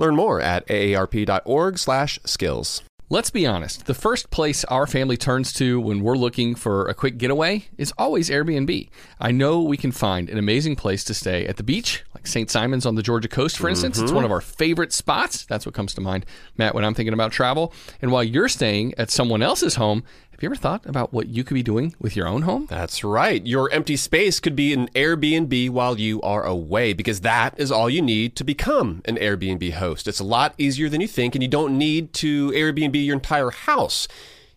[0.00, 2.82] Learn more at aarp.org/skills.
[3.12, 6.94] Let's be honest, the first place our family turns to when we're looking for a
[6.94, 8.88] quick getaway is always Airbnb.
[9.20, 12.50] I know we can find an amazing place to stay at the beach, like St.
[12.50, 13.98] Simons on the Georgia coast, for instance.
[13.98, 14.26] It's one mm-hmm.
[14.26, 15.46] of our favorite spots.
[15.46, 17.72] That's what comes to mind, Matt, when I'm thinking about travel.
[18.02, 21.44] And while you're staying at someone else's home, have you ever thought about what you
[21.44, 22.66] could be doing with your own home?
[22.68, 23.44] That's right.
[23.46, 27.88] Your empty space could be an Airbnb while you are away because that is all
[27.88, 30.06] you need to become an Airbnb host.
[30.06, 33.50] It's a lot easier than you think, and you don't need to Airbnb your entire
[33.50, 34.08] house.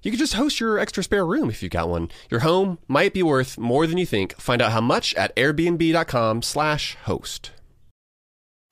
[0.04, 2.10] You could just host your extra spare room if you've got one.
[2.30, 4.36] Your home might be worth more than you think.
[4.40, 7.52] Find out how much at airbnb.com/slash host.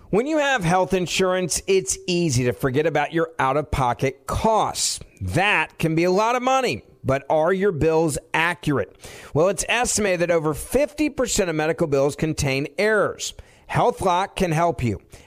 [0.10, 5.00] When you have health insurance, it's easy to forget about your out of pocket costs.
[5.22, 8.94] That can be a lot of money, but are your bills accurate?
[9.34, 13.34] Well, it's estimated that over 50% of medical bills contain errors.
[13.70, 15.00] HealthLock can help you.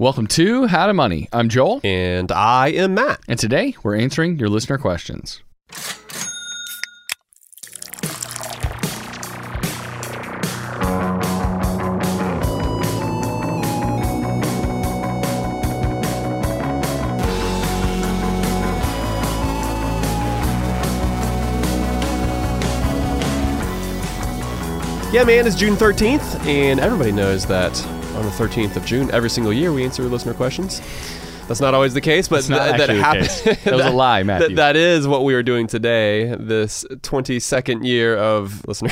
[0.00, 1.28] Welcome to How to Money.
[1.32, 3.20] I'm Joel, And I am Matt.
[3.26, 5.42] and today we're answering your listener questions.
[25.10, 27.74] Yeah, man, it's June 13th, and everybody knows that
[28.16, 30.80] on the 13th of June, every single year, we answer listener questions.
[31.46, 33.40] That's not always the case, but th- that happens.
[33.64, 34.56] That was a lie, Matthew.
[34.56, 36.34] that is what we are doing today.
[36.38, 38.90] This 22nd year of listener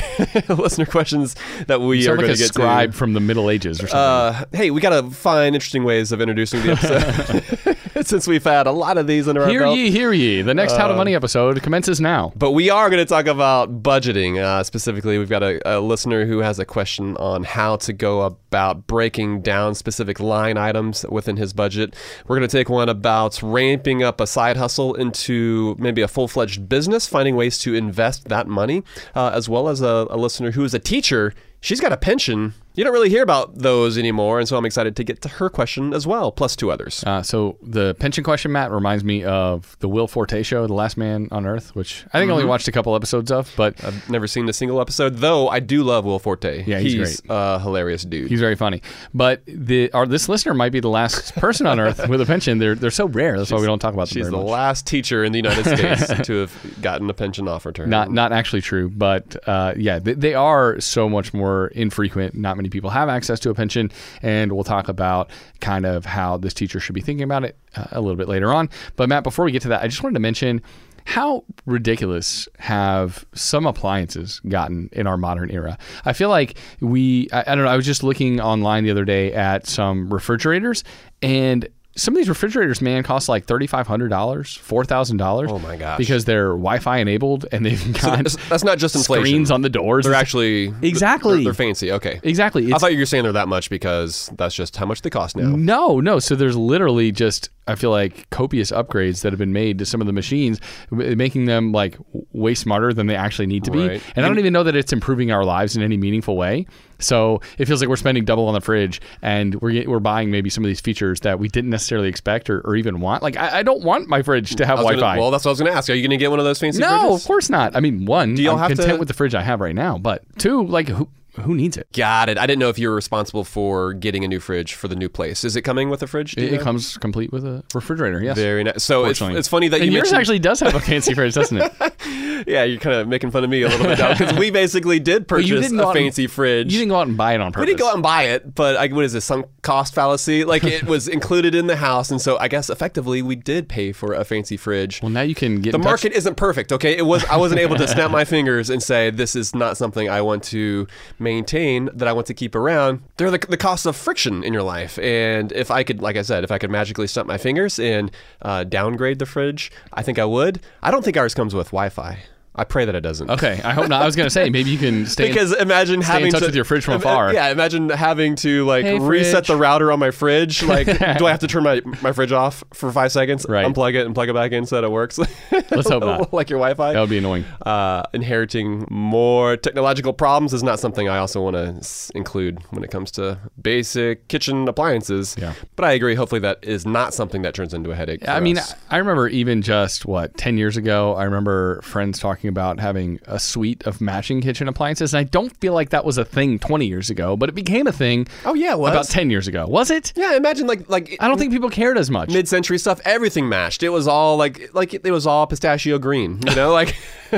[0.55, 1.35] listener questions
[1.67, 2.97] that we You are sound going like to get scribe to.
[2.97, 3.99] from the Middle Ages or something.
[3.99, 7.76] Uh, hey, we got to find interesting ways of introducing the episode
[8.17, 9.77] since we've had a lot of these under our hear belt.
[9.77, 10.41] ye, hear ye.
[10.41, 12.31] The next How to Money episode commences now.
[12.35, 14.41] But we are going to talk about budgeting.
[14.41, 18.21] Uh, specifically, we've got a, a listener who has a question on how to go
[18.21, 21.95] about breaking down specific line items within his budget.
[22.27, 26.27] We're going to take one about ramping up a side hustle into maybe a full
[26.27, 28.83] fledged business, finding ways to invest that money,
[29.15, 31.33] uh, as well as a, a listener who is a teacher.
[31.59, 32.53] She's got a pension.
[32.77, 35.49] You don't really hear about those anymore, and so I'm excited to get to her
[35.49, 37.03] question as well, plus two others.
[37.03, 40.95] Uh, so the pension question, Matt, reminds me of the Will Forte show, The Last
[40.95, 44.07] Man on Earth, which I think I only watched a couple episodes of, but I've
[44.11, 46.65] never seen a single episode, though I do love Will Forte.
[46.67, 48.29] Yeah, he's a hilarious dude.
[48.29, 48.83] he's very funny.
[49.11, 52.59] But the our, this listener might be the last person on Earth with a pension.
[52.59, 53.39] They're they're so rare.
[53.39, 54.45] That's why we don't talk about them She's the much.
[54.45, 57.87] last teacher in the United States to have gotten a pension offered to her.
[57.87, 62.35] Not not actually true, but uh, yeah, they, they are so much more infrequent.
[62.35, 63.91] Not many people have access to a pension,
[64.21, 65.29] and we'll talk about
[65.59, 68.53] kind of how this teacher should be thinking about it uh, a little bit later
[68.53, 68.69] on.
[68.95, 70.61] But Matt, before we get to that, I just wanted to mention
[71.05, 75.77] how ridiculous have some appliances gotten in our modern era.
[76.03, 79.05] I feel like we, I, I don't know, I was just looking online the other
[79.05, 80.83] day at some refrigerators
[81.21, 85.49] and some of these refrigerators, man, cost like thirty five hundred dollars, four thousand dollars.
[85.51, 85.97] Oh my gosh.
[85.97, 89.25] Because they're Wi-Fi enabled and they've got That's- that's not just inflation.
[89.25, 90.05] screens on the doors.
[90.05, 91.35] They're actually Exactly.
[91.37, 91.91] They're, they're fancy.
[91.91, 92.19] Okay.
[92.23, 92.73] exactly.
[92.73, 95.35] I thought you were saying they're that much because that's just how much they cost
[95.35, 95.49] now.
[95.55, 96.19] no, no.
[96.19, 99.99] So there's literally just I feel like copious upgrades that have been made to some
[99.99, 100.61] of the machines,
[100.91, 101.97] making them like
[102.31, 103.87] way smarter than they actually need to be.
[103.87, 104.03] Right.
[104.15, 106.65] And I don't even know that it's improving our lives in any meaningful way.
[106.99, 110.49] So it feels like we're spending double on the fridge, and we're we're buying maybe
[110.49, 113.21] some of these features that we didn't necessarily expect or, or even want.
[113.23, 114.99] Like I, I don't want my fridge to have Wi-Fi.
[114.99, 115.89] gonna- well, that's what I was going to ask.
[115.89, 117.15] Are you going to get one of those fancy no, fridges?
[117.21, 117.75] of course not.
[117.75, 119.75] I mean, one, Do y'all I'm have content to- with the fridge I have right
[119.75, 121.07] now, but two, like who
[121.43, 121.87] who needs it?
[121.93, 122.37] Got it.
[122.37, 125.09] I didn't know if you were responsible for getting a new fridge for the new
[125.09, 125.43] place.
[125.43, 126.35] Is it coming with a fridge?
[126.37, 128.21] It, it comes complete with a refrigerator.
[128.21, 128.37] Yes.
[128.37, 128.83] Very nice.
[128.83, 130.19] So it's, it's funny that and you yours mentioned.
[130.19, 132.45] actually does have a fancy fridge, doesn't it?
[132.47, 135.27] yeah, you're kind of making fun of me a little bit because we basically did
[135.27, 136.71] purchase a out and- fancy fridge.
[136.71, 137.61] You didn't go out and buy it on purpose.
[137.61, 140.43] we didn't go out and buy it, but I, what is this sunk cost fallacy?
[140.43, 143.91] Like it was included in the house, and so I guess effectively we did pay
[143.91, 145.01] for a fancy fridge.
[145.01, 146.97] well, now you can get the in touch- market isn't perfect, okay?
[146.97, 150.09] It was I wasn't able to snap my fingers and say this is not something
[150.09, 150.87] I want to
[151.31, 153.01] maintain, that I want to keep around.
[153.17, 156.23] They're the, the costs of friction in your life, and if I could, like I
[156.23, 160.17] said, if I could magically snap my fingers and uh, downgrade the fridge, I think
[160.19, 160.59] I would.
[160.81, 162.13] I don't think ours comes with Wi-Fi.
[162.57, 163.29] I pray that it doesn't.
[163.29, 164.01] Okay, I hope not.
[164.01, 166.31] I was going to say maybe you can stay in- Because imagine stay in having
[166.31, 167.33] touch to, with your fridge from afar.
[167.33, 169.47] Yeah, imagine having to like Hey, reset fridge.
[169.47, 170.63] the router on my fridge.
[170.67, 173.65] Like, do I have to turn my, my fridge off for five seconds, Right.
[173.65, 175.17] unplug it, and plug it back in so that it works?
[175.71, 176.33] Let's hope not.
[176.33, 176.93] like your Wi-Fi.
[176.93, 177.45] that would be annoying.
[177.65, 182.83] uh, inheriting more technological problems is not something I also want to s- include when
[182.83, 185.35] it comes to basic kitchen appliances.
[185.39, 185.53] Yeah.
[185.75, 186.15] But I agree.
[186.15, 188.23] Hopefully, that is not something that turns into a headache.
[188.25, 188.73] for I mean, us.
[188.89, 191.15] I remember even just what ten years ago.
[191.15, 195.55] I remember friends talking about having a suite of matching kitchen appliances, and I don't
[195.57, 198.27] feel like that was a thing twenty years ago, but it became a thing.
[198.45, 198.91] Oh, yeah, it was.
[198.91, 200.13] about ten years ago, was it?
[200.15, 202.29] yeah, imagine like like I don't think people cared as much.
[202.29, 202.99] mid-century stuff.
[203.05, 203.83] Everything mashed.
[203.83, 206.39] It was all like like it was all pistachio green.
[206.47, 206.95] You know, like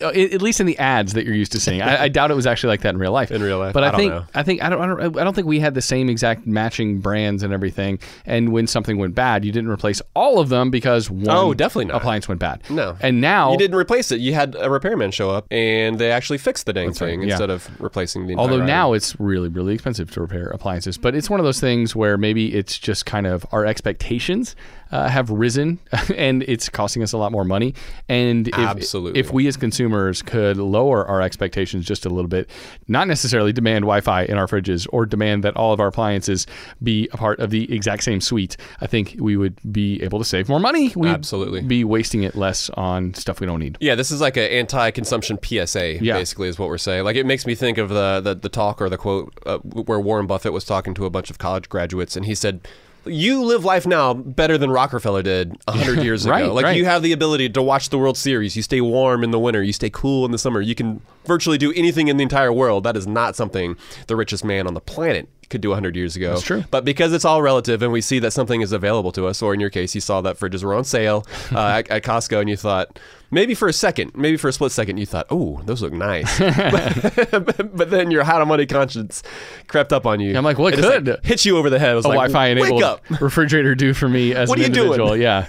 [0.00, 2.34] Uh, at least in the ads that you're used to seeing, I, I doubt it
[2.34, 3.30] was actually like that in real life.
[3.30, 3.72] In real life?
[3.72, 4.24] but I, I don't think know.
[4.34, 7.00] I think I don't, I don't I don't think we had the same exact matching
[7.00, 7.98] brands and everything.
[8.24, 11.54] And when something went bad, you didn't replace all of them because oh, one Oh,
[11.54, 11.96] definitely not.
[11.98, 12.62] appliance went bad.
[12.70, 12.96] No.
[13.00, 14.20] and now you didn't replace it.
[14.20, 17.30] You had a repairman show up and they actually fixed the dang right, thing yeah.
[17.30, 18.32] instead of replacing the.
[18.32, 18.66] Entire Although item.
[18.66, 20.98] now it's really, really expensive to repair appliances.
[20.98, 24.56] But it's one of those things where maybe it's just kind of our expectations
[24.92, 25.78] uh, have risen
[26.16, 27.74] and it's costing us a lot more money.
[28.08, 29.20] And if, Absolutely.
[29.20, 32.50] if we as consumers could lower our expectations just a little bit,
[32.88, 36.46] not necessarily demand Wi Fi in our fridges or demand that all of our appliances
[36.82, 40.24] be a part of the exact same suite, I think we would be able to
[40.24, 40.92] save more money.
[40.94, 41.62] We'd Absolutely.
[41.62, 43.76] Be wasting it less on stuff we don't need.
[43.80, 46.02] Yeah, this is like an anti-consumption PSA.
[46.02, 46.14] Yeah.
[46.14, 47.04] Basically, is what we're saying.
[47.04, 50.00] Like, it makes me think of the the, the talk or the quote uh, where
[50.00, 52.66] Warren Buffett was talking to a bunch of college graduates, and he said.
[53.04, 56.52] You live life now better than Rockefeller did 100 years ago.
[56.52, 56.76] Like, right.
[56.76, 58.56] you have the ability to watch the World Series.
[58.56, 59.62] You stay warm in the winter.
[59.62, 60.60] You stay cool in the summer.
[60.60, 62.84] You can virtually do anything in the entire world.
[62.84, 63.76] That is not something
[64.06, 66.30] the richest man on the planet could do 100 years ago.
[66.30, 66.64] That's true.
[66.70, 69.52] But because it's all relative and we see that something is available to us, or
[69.52, 72.48] in your case, you saw that fridges were on sale uh, at, at Costco and
[72.48, 72.98] you thought,
[73.30, 76.38] maybe for a second, maybe for a split second, you thought, oh, those look nice.
[76.38, 79.22] but, but then your how to money conscience
[79.68, 80.36] crept up on you.
[80.36, 81.94] I'm like, what It could hit you over the head.
[81.94, 84.86] Was a like, Wi-Fi enabled refrigerator do for me as What an are you doing?
[85.00, 85.16] individual?
[85.16, 85.46] Yeah,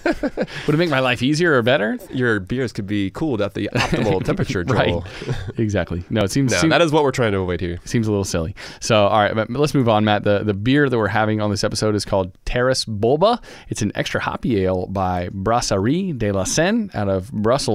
[0.66, 1.98] would it make my life easier or better?
[2.12, 4.96] Your beers could be cooled at the optimal temperature, Right.
[5.58, 6.04] exactly.
[6.10, 7.80] No, it seems No, seem- that is what we're trying to avoid here.
[7.86, 8.56] seems a little silly.
[8.80, 10.24] So, all right, but let's move on, Matt.
[10.24, 13.42] The the beer that we're having on this episode is called Taras Boulba.
[13.70, 17.71] It's an extra hoppy ale by Brasserie de la Senne out of Brussels.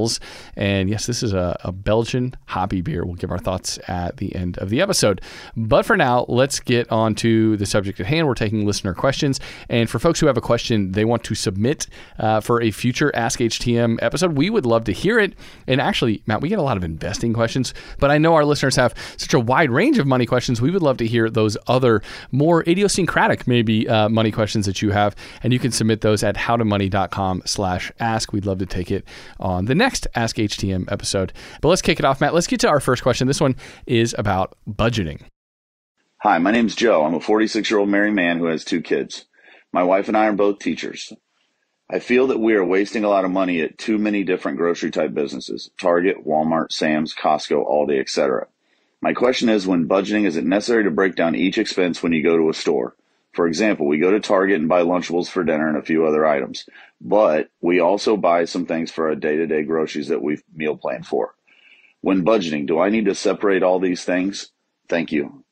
[0.56, 3.04] And yes, this is a, a Belgian hobby beer.
[3.04, 5.20] We'll give our thoughts at the end of the episode.
[5.56, 8.26] But for now, let's get on to the subject at hand.
[8.26, 9.40] We're taking listener questions.
[9.68, 11.86] And for folks who have a question they want to submit
[12.18, 15.34] uh, for a future Ask HTM episode, we would love to hear it.
[15.66, 18.76] And actually, Matt, we get a lot of investing questions, but I know our listeners
[18.76, 20.60] have such a wide range of money questions.
[20.60, 24.90] We would love to hear those other more idiosyncratic, maybe uh, money questions that you
[24.90, 28.32] have, and you can submit those at howtomoney.com slash ask.
[28.32, 29.04] We'd love to take it
[29.38, 31.32] on the next Ask HTM episode.
[31.60, 32.34] But let's kick it off, Matt.
[32.34, 33.26] Let's get to our first question.
[33.26, 35.22] This one is about budgeting.
[36.22, 37.04] Hi, my name's Joe.
[37.04, 39.26] I'm a 46 year old married man who has two kids.
[39.72, 41.12] My wife and I are both teachers.
[41.88, 44.90] I feel that we are wasting a lot of money at too many different grocery
[44.90, 48.48] type businesses Target, Walmart, Sam's, Costco, Aldi, etc.
[49.00, 52.24] My question is when budgeting, is it necessary to break down each expense when you
[52.24, 52.96] go to a store?
[53.36, 56.26] For example, we go to Target and buy Lunchables for dinner and a few other
[56.26, 56.66] items,
[57.02, 60.76] but we also buy some things for our day to day groceries that we've meal
[60.76, 61.34] planned for.
[62.00, 64.52] When budgeting, do I need to separate all these things?
[64.88, 65.45] Thank you.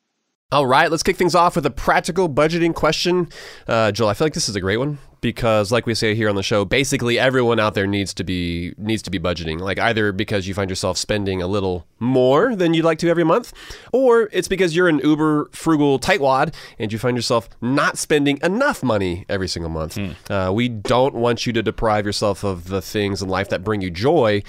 [0.53, 3.29] All right, let's kick things off with a practical budgeting question.
[3.67, 6.29] Uh, Joel, I feel like this is a great one because, like we say here
[6.29, 9.59] on the show, basically everyone out there needs to be needs to be budgeting.
[9.59, 13.25] Like either because you find yourself spending a little more than you'd like to every
[13.25, 13.53] month,
[13.93, 18.83] or it's because you're an uber frugal tightwad and you find yourself not spending enough
[18.83, 19.99] money every single month.
[20.31, 23.81] Uh, we don't want you to deprive yourself of the things in life that bring
[23.81, 24.41] you joy.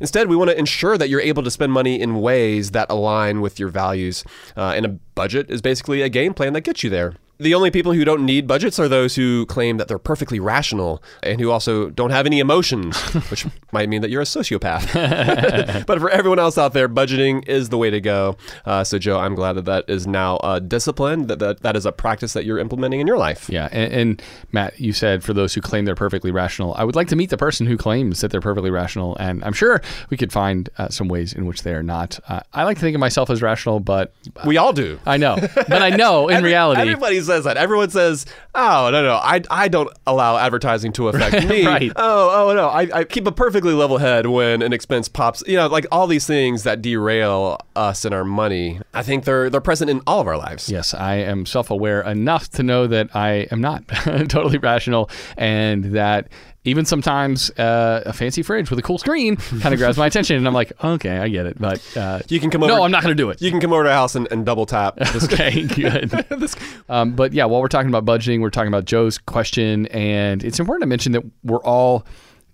[0.00, 3.40] Instead, we want to ensure that you're able to spend money in ways that align
[3.40, 4.24] with your values.
[4.56, 7.14] Uh, and a budget is basically a game plan that gets you there.
[7.38, 11.02] The only people who don't need budgets are those who claim that they're perfectly rational
[11.22, 12.96] and who also don't have any emotions,
[13.30, 15.84] which might mean that you're a sociopath.
[15.86, 18.36] but for everyone else out there, budgeting is the way to go.
[18.64, 21.86] Uh, so, Joe, I'm glad that that is now a discipline, that, that that is
[21.86, 23.48] a practice that you're implementing in your life.
[23.50, 24.22] Yeah, and, and
[24.52, 27.30] Matt, you said for those who claim they're perfectly rational, I would like to meet
[27.30, 30.88] the person who claims that they're perfectly rational, and I'm sure we could find uh,
[30.88, 32.20] some ways in which they are not.
[32.28, 34.14] Uh, I like to think of myself as rational, but
[34.46, 35.00] We all do.
[35.04, 37.56] I know, but I know in Every- reality, everybody says that.
[37.56, 41.92] Everyone says, "Oh no, no, I, I don't allow advertising to affect me." Right.
[41.96, 45.42] Oh, oh no, I, I keep a perfectly level head when an expense pops.
[45.46, 48.80] You know, like all these things that derail us and our money.
[48.92, 50.68] I think they're they're present in all of our lives.
[50.68, 53.86] Yes, I am self aware enough to know that I am not
[54.28, 56.28] totally rational and that
[56.64, 60.36] even sometimes uh, a fancy fridge with a cool screen kind of grabs my attention.
[60.36, 61.58] And I'm like, okay, I get it.
[61.60, 62.72] But uh, You can come over.
[62.72, 63.40] no, I'm not going to do it.
[63.42, 64.96] You can come over to our house and, and double tap.
[65.12, 66.12] This okay, good.
[66.88, 70.58] um, but yeah, while we're talking about budgeting, we're talking about Joe's question, and it's
[70.58, 72.06] important to mention that we're all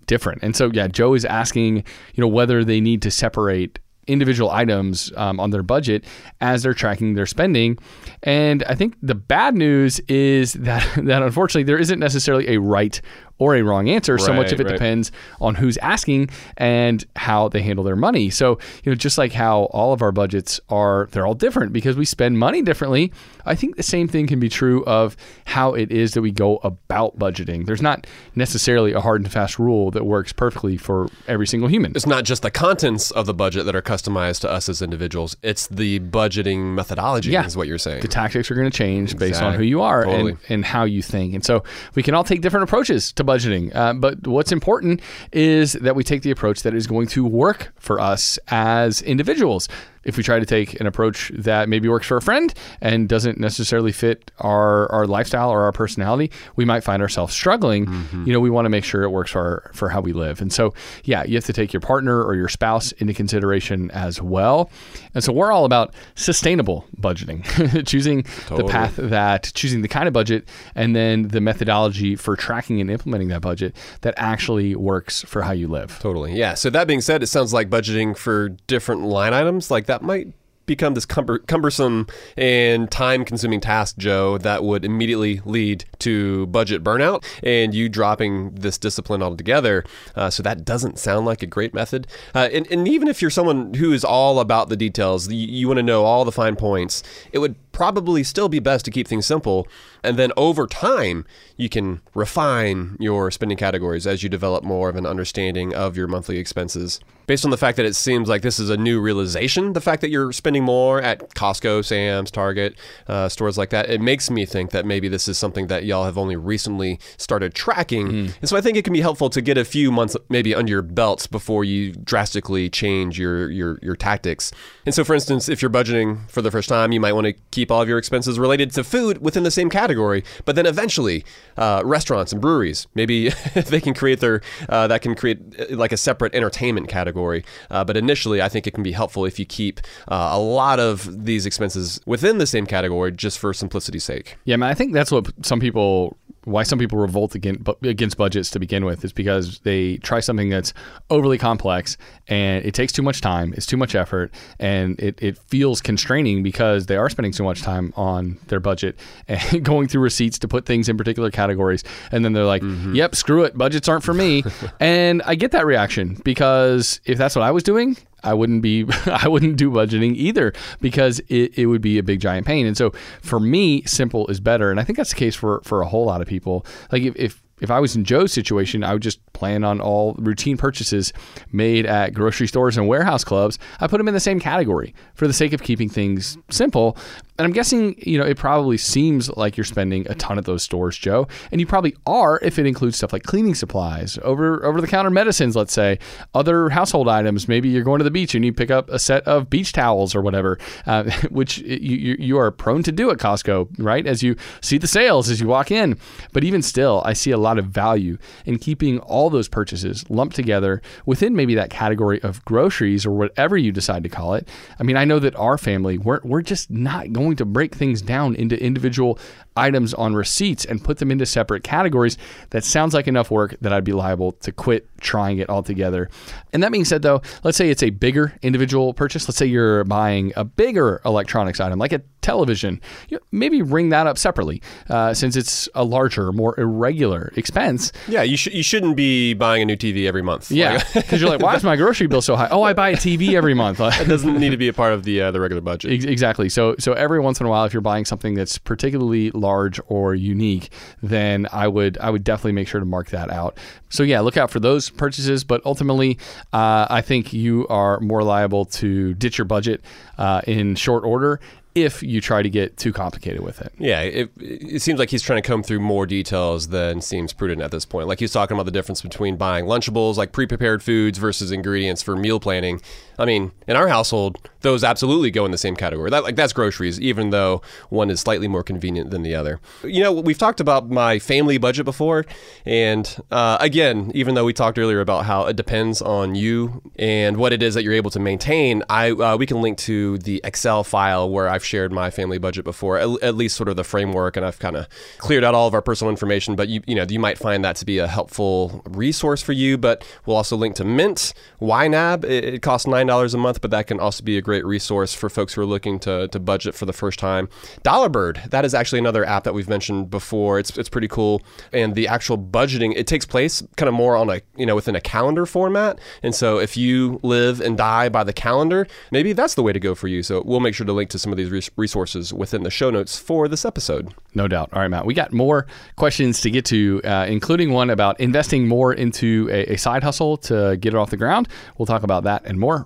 [0.07, 0.43] different.
[0.43, 5.11] And so, yeah, Joe is asking, you know, whether they need to separate individual items
[5.15, 6.03] um, on their budget
[6.41, 7.77] as they're tracking their spending.
[8.23, 12.99] And I think the bad news is that that unfortunately there isn't necessarily a right
[13.41, 14.73] or a wrong answer so much of it right.
[14.73, 18.29] depends on who's asking and how they handle their money.
[18.29, 21.95] So, you know, just like how all of our budgets are, they're all different because
[21.97, 23.11] we spend money differently.
[23.43, 26.57] I think the same thing can be true of how it is that we go
[26.57, 27.65] about budgeting.
[27.65, 28.05] There's not
[28.35, 31.93] necessarily a hard and fast rule that works perfectly for every single human.
[31.95, 35.35] it's not just the contents of the budget that are customized to us as individuals.
[35.41, 37.43] It's the budgeting methodology, Yeah.
[37.47, 38.01] is what you're saying.
[38.01, 40.33] the tactics are going to change based on who you are Totally.
[40.33, 41.33] and, and how you think.
[41.33, 41.63] And so
[41.95, 43.30] we can all take different approaches to budgeting.
[43.73, 47.71] Uh, but what's important is that we take the approach that is going to work
[47.77, 49.67] for us as individuals.
[50.03, 53.37] If we try to take an approach that maybe works for a friend and doesn't
[53.39, 57.85] necessarily fit our, our lifestyle or our personality, we might find ourselves struggling.
[57.85, 58.25] Mm-hmm.
[58.25, 60.41] You know, we want to make sure it works for, for how we live.
[60.41, 64.21] And so, yeah, you have to take your partner or your spouse into consideration as
[64.21, 64.71] well.
[65.13, 67.43] And so we're all about sustainable budgeting,
[67.87, 72.79] choosing the path that, choosing the kind of budget and then the methodology for tracking
[72.79, 75.99] and implementing that budget that actually works for how you live.
[75.99, 76.33] Totally.
[76.33, 76.53] Yeah.
[76.53, 80.33] So that being said, it sounds like budgeting for different line items like that might
[80.67, 82.07] become this cumber- cumbersome
[82.37, 88.77] and time-consuming task, Joe, that would immediately lead to budget burnout and you dropping this
[88.77, 89.83] discipline altogether.
[90.15, 92.07] Uh, so that doesn't sound like a great method.
[92.33, 95.67] Uh, and, and even if you're someone who is all about the details, you, you
[95.67, 99.07] want to know all the fine points, it would probably still be best to keep
[99.07, 99.67] things simple.
[100.03, 101.25] And then over time,
[101.57, 106.07] you can refine your spending categories as you develop more of an understanding of your
[106.07, 106.99] monthly expenses.
[107.27, 110.01] Based on the fact that it seems like this is a new realization, the fact
[110.01, 112.75] that you're spending more at Costco, Sam's, Target,
[113.07, 116.03] uh, stores like that, it makes me think that maybe this is something that y'all
[116.03, 118.09] have only recently started tracking.
[118.41, 120.71] And so I think it can be helpful to get a few months maybe under
[120.71, 124.51] your belts before you drastically change your, your, your tactics.
[124.85, 127.33] And so, for instance, if you're budgeting for the first time, you might want to
[127.51, 130.23] keep all of your expenses related to food within the same category.
[130.45, 131.23] But then eventually,
[131.57, 135.91] uh, restaurants and breweries, maybe they can create their, uh, that can create uh, like
[135.91, 137.43] a separate entertainment category.
[137.69, 140.79] Uh, but initially, I think it can be helpful if you keep uh, a lot
[140.79, 144.37] of these expenses within the same category just for simplicity's sake.
[144.45, 148.49] Yeah, man, I think that's what some people why some people revolt against against budgets
[148.51, 150.73] to begin with is because they try something that's
[151.09, 155.37] overly complex and it takes too much time, it's too much effort, and it, it
[155.37, 160.01] feels constraining because they are spending so much time on their budget and going through
[160.01, 162.95] receipts to put things in particular categories, and then they're like, mm-hmm.
[162.95, 164.43] "Yep, screw it, budgets aren't for me,"
[164.79, 168.85] and I get that reaction because if that's what I was doing, I wouldn't be
[169.05, 172.65] I wouldn't do budgeting either because it, it would be a big giant pain.
[172.65, 174.71] And so for me, simple is better.
[174.71, 176.65] And I think that's the case for for a whole lot of people.
[176.91, 180.15] Like if if, if I was in Joe's situation, I would just plan on all
[180.17, 181.13] routine purchases
[181.51, 183.59] made at grocery stores and warehouse clubs.
[183.79, 186.97] I put them in the same category for the sake of keeping things simple.
[187.41, 190.61] And I'm guessing, you know, it probably seems like you're spending a ton at those
[190.61, 191.27] stores, Joe.
[191.51, 195.09] And you probably are if it includes stuff like cleaning supplies, over over the counter
[195.09, 195.97] medicines, let's say,
[196.35, 197.47] other household items.
[197.47, 200.13] Maybe you're going to the beach and you pick up a set of beach towels
[200.13, 204.05] or whatever, uh, which you, you are prone to do at Costco, right?
[204.05, 205.97] As you see the sales as you walk in.
[206.33, 210.35] But even still, I see a lot of value in keeping all those purchases lumped
[210.35, 214.47] together within maybe that category of groceries or whatever you decide to call it.
[214.79, 218.01] I mean, I know that our family, we're, we're just not going to break things
[218.01, 219.19] down into individual
[219.55, 222.17] items on receipts and put them into separate categories.
[222.51, 226.09] That sounds like enough work that I'd be liable to quit trying it all together.
[226.53, 229.27] And that being said, though, let's say it's a bigger individual purchase.
[229.27, 232.79] Let's say you're buying a bigger electronics item like a television.
[233.09, 237.91] You know, maybe ring that up separately uh, since it's a larger, more irregular expense.
[238.07, 240.51] Yeah, you should you shouldn't be buying a new TV every month.
[240.51, 242.47] Yeah, because you're like, why is my grocery bill so high?
[242.51, 243.79] Oh, I buy a TV every month.
[243.81, 245.91] it doesn't need to be a part of the uh, the regular budget.
[245.91, 246.49] Ex- Exactly.
[246.49, 250.13] So so every once in a while, if you're buying something that's particularly large or
[250.13, 250.69] unique,
[251.01, 253.57] then I would I would definitely make sure to mark that out.
[253.89, 255.43] So yeah, look out for those purchases.
[255.43, 256.17] But ultimately,
[256.53, 259.81] uh, I think you are more liable to ditch your budget
[260.17, 261.39] uh, in short order
[261.73, 263.71] if you try to get too complicated with it.
[263.77, 267.61] Yeah, it, it seems like he's trying to come through more details than seems prudent
[267.61, 268.07] at this point.
[268.07, 272.01] Like he's talking about the difference between buying Lunchables, like pre prepared foods, versus ingredients
[272.01, 272.81] for meal planning.
[273.21, 276.09] I mean, in our household, those absolutely go in the same category.
[276.09, 279.59] That like that's groceries, even though one is slightly more convenient than the other.
[279.83, 282.25] You know, we've talked about my family budget before,
[282.65, 287.37] and uh, again, even though we talked earlier about how it depends on you and
[287.37, 290.41] what it is that you're able to maintain, I uh, we can link to the
[290.43, 293.83] Excel file where I've shared my family budget before, at, at least sort of the
[293.83, 294.87] framework, and I've kind of
[295.19, 296.55] cleared out all of our personal information.
[296.55, 299.77] But you you know you might find that to be a helpful resource for you.
[299.77, 302.23] But we'll also link to Mint, YNAB.
[302.25, 305.13] It, it costs nine dollars a month, but that can also be a great resource
[305.13, 307.49] for folks who are looking to, to budget for the first time.
[307.83, 310.59] Dollarbird, that is actually another app that we've mentioned before.
[310.59, 311.41] It's it's pretty cool,
[311.73, 314.95] and the actual budgeting it takes place kind of more on a you know within
[314.95, 315.99] a calendar format.
[316.23, 319.79] And so if you live and die by the calendar, maybe that's the way to
[319.79, 320.23] go for you.
[320.23, 322.89] So we'll make sure to link to some of these res- resources within the show
[322.89, 324.13] notes for this episode.
[324.33, 324.69] No doubt.
[324.73, 325.05] All right, Matt.
[325.05, 329.73] We got more questions to get to, uh, including one about investing more into a,
[329.73, 331.47] a side hustle to get it off the ground.
[331.77, 332.85] We'll talk about that and more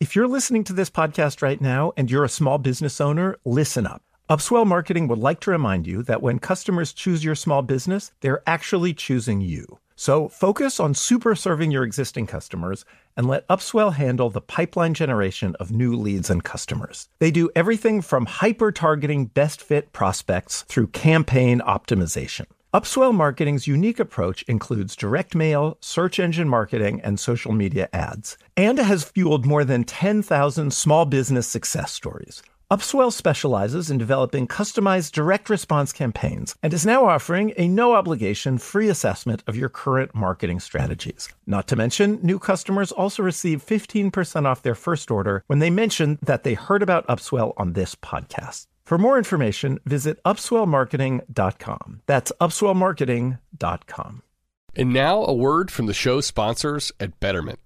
[0.00, 3.86] If you're listening to this podcast right now and you're a small business owner, listen
[3.86, 4.00] up.
[4.30, 8.42] Upswell Marketing would like to remind you that when customers choose your small business, they're
[8.46, 9.78] actually choosing you.
[9.96, 15.54] So focus on super serving your existing customers and let Upswell handle the pipeline generation
[15.60, 17.10] of new leads and customers.
[17.18, 22.46] They do everything from hyper targeting best fit prospects through campaign optimization.
[22.72, 28.78] Upswell Marketing's unique approach includes direct mail, search engine marketing, and social media ads, and
[28.78, 32.44] has fueled more than 10,000 small business success stories.
[32.70, 38.56] Upswell specializes in developing customized direct response campaigns and is now offering a no obligation
[38.56, 41.28] free assessment of your current marketing strategies.
[41.48, 46.20] Not to mention, new customers also receive 15% off their first order when they mention
[46.22, 48.68] that they heard about Upswell on this podcast.
[48.90, 52.02] For more information, visit upswellmarketing.com.
[52.06, 54.22] That's upswellmarketing.com.
[54.74, 57.60] And now a word from the show sponsors at Betterment.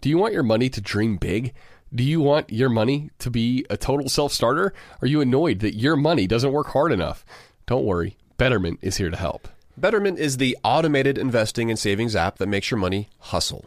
[0.00, 1.52] Do you want your money to dream big?
[1.92, 4.72] Do you want your money to be a total self starter?
[5.02, 7.24] Are you annoyed that your money doesn't work hard enough?
[7.66, 9.48] Don't worry, Betterment is here to help.
[9.76, 13.66] Betterment is the automated investing and savings app that makes your money hustle.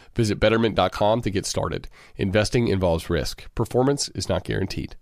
[0.15, 1.87] Visit betterment.com to get started.
[2.17, 3.53] Investing involves risk.
[3.55, 4.95] Performance is not guaranteed.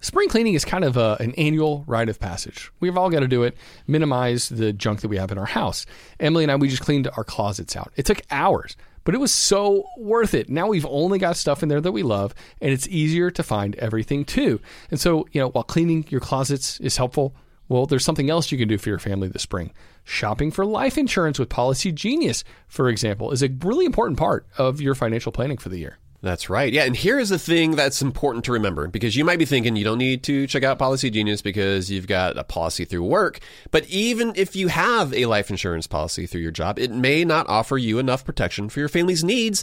[0.00, 2.70] Spring cleaning is kind of a, an annual rite of passage.
[2.80, 5.86] We've all got to do it, minimize the junk that we have in our house.
[6.20, 7.92] Emily and I, we just cleaned our closets out.
[7.96, 10.50] It took hours, but it was so worth it.
[10.50, 13.74] Now we've only got stuff in there that we love, and it's easier to find
[13.76, 14.60] everything too.
[14.90, 17.34] And so, you know, while cleaning your closets is helpful,
[17.68, 19.72] well, there's something else you can do for your family this spring.
[20.04, 24.80] Shopping for life insurance with Policy Genius, for example, is a really important part of
[24.80, 25.98] your financial planning for the year.
[26.22, 26.72] That's right.
[26.72, 29.76] Yeah, and here is the thing that's important to remember because you might be thinking
[29.76, 33.38] you don't need to check out Policy Genius because you've got a policy through work.
[33.70, 37.48] But even if you have a life insurance policy through your job, it may not
[37.48, 39.62] offer you enough protection for your family's needs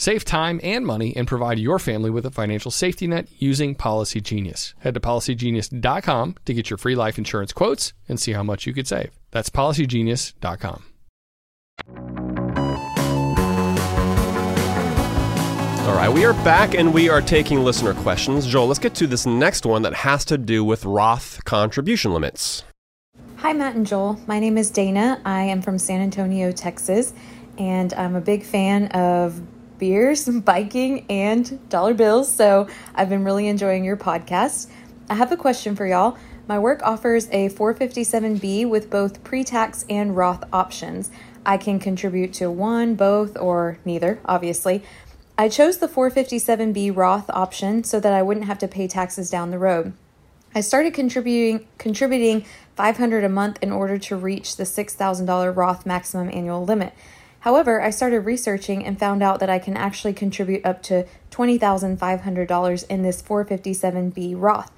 [0.00, 4.20] Save time and money and provide your family with a financial safety net using Policy
[4.20, 4.72] Genius.
[4.78, 8.72] Head to policygenius.com to get your free life insurance quotes and see how much you
[8.72, 9.10] could save.
[9.32, 10.84] That's policygenius.com.
[15.88, 18.46] All right, we are back and we are taking listener questions.
[18.46, 22.62] Joel, let's get to this next one that has to do with Roth contribution limits.
[23.38, 24.20] Hi, Matt and Joel.
[24.28, 25.20] My name is Dana.
[25.24, 27.14] I am from San Antonio, Texas,
[27.58, 29.40] and I'm a big fan of
[29.78, 32.30] beers, biking, and dollar bills.
[32.32, 34.68] So I've been really enjoying your podcast.
[35.08, 36.18] I have a question for y'all.
[36.46, 41.10] My work offers a 457B with both pre tax and Roth options.
[41.44, 44.82] I can contribute to one, both, or neither, obviously.
[45.36, 49.50] I chose the 457B Roth option so that I wouldn't have to pay taxes down
[49.50, 49.92] the road.
[50.54, 52.44] I started contributing contributing
[52.76, 56.92] 500 a month in order to reach the $6,000 Roth maximum annual limit.
[57.40, 62.86] However, I started researching and found out that I can actually contribute up to $20,500
[62.88, 64.72] in this 457B Roth.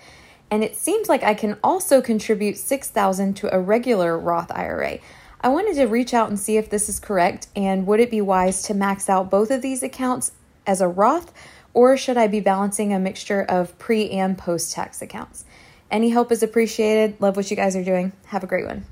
[0.51, 4.99] And it seems like I can also contribute 6,000 to a regular Roth IRA.
[5.41, 8.21] I wanted to reach out and see if this is correct and would it be
[8.21, 10.33] wise to max out both of these accounts
[10.67, 11.33] as a Roth
[11.73, 15.45] or should I be balancing a mixture of pre and post tax accounts?
[15.91, 17.21] Any help is appreciated.
[17.21, 18.13] Love what you guys are doing.
[18.27, 18.85] Have a great one.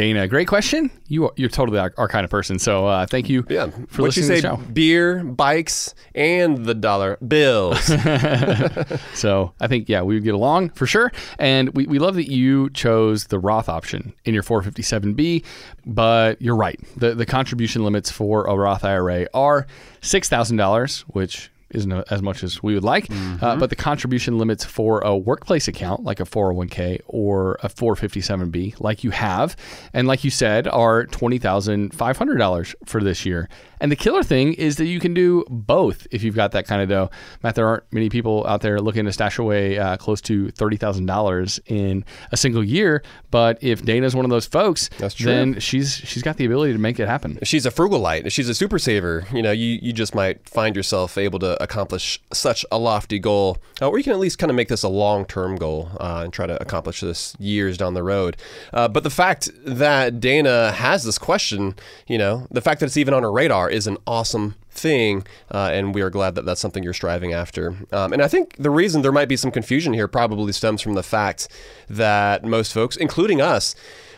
[0.00, 0.90] Dana, great question.
[1.08, 2.58] You are, you're totally our, our kind of person.
[2.58, 4.36] So uh, thank you Yeah, for what you listening say?
[4.36, 4.72] to the show.
[4.72, 7.86] Beer, bikes, and the dollar bills.
[9.14, 11.12] So I think, yeah, we would get along for sure.
[11.38, 15.44] And we, we love that you chose the Roth option in your 457B.
[15.84, 16.80] But you're right.
[16.96, 19.66] The, the contribution limits for a Roth IRA are
[20.00, 23.08] $6,000, which isn't as much as we would like.
[23.40, 28.80] Uh, but the contribution limits for a workplace account, like a 401k or a 457b,
[28.80, 29.56] like you have,
[29.94, 33.48] and like you said, are $20,500 for this year.
[33.82, 36.82] And the killer thing is that you can do both if you've got that kind
[36.82, 37.10] of dough.
[37.42, 41.60] Matt, there aren't many people out there looking to stash away uh, close to $30,000
[41.66, 43.02] in a single year.
[43.30, 45.26] But if Dana's one of those folks, That's true.
[45.26, 47.38] then she's she's got the ability to make it happen.
[47.42, 51.16] She's a frugalite, she's a super saver, you know, you, you just might find yourself
[51.16, 53.58] able to accomplish such a lofty goal.
[53.80, 56.22] Uh, or you can at least kind of make this a long term goal uh,
[56.24, 58.36] and try to accomplish this years down the road.
[58.72, 61.74] Uh, but the fact that Dana has this question,
[62.06, 65.70] you know, the fact that it's even on her radar is an awesome thing, uh,
[65.72, 67.74] and we are glad that that's something you're striving after.
[67.92, 70.94] Um, and I think the reason there might be some confusion here probably stems from
[70.94, 71.48] the fact
[71.88, 73.74] that most folks, including us,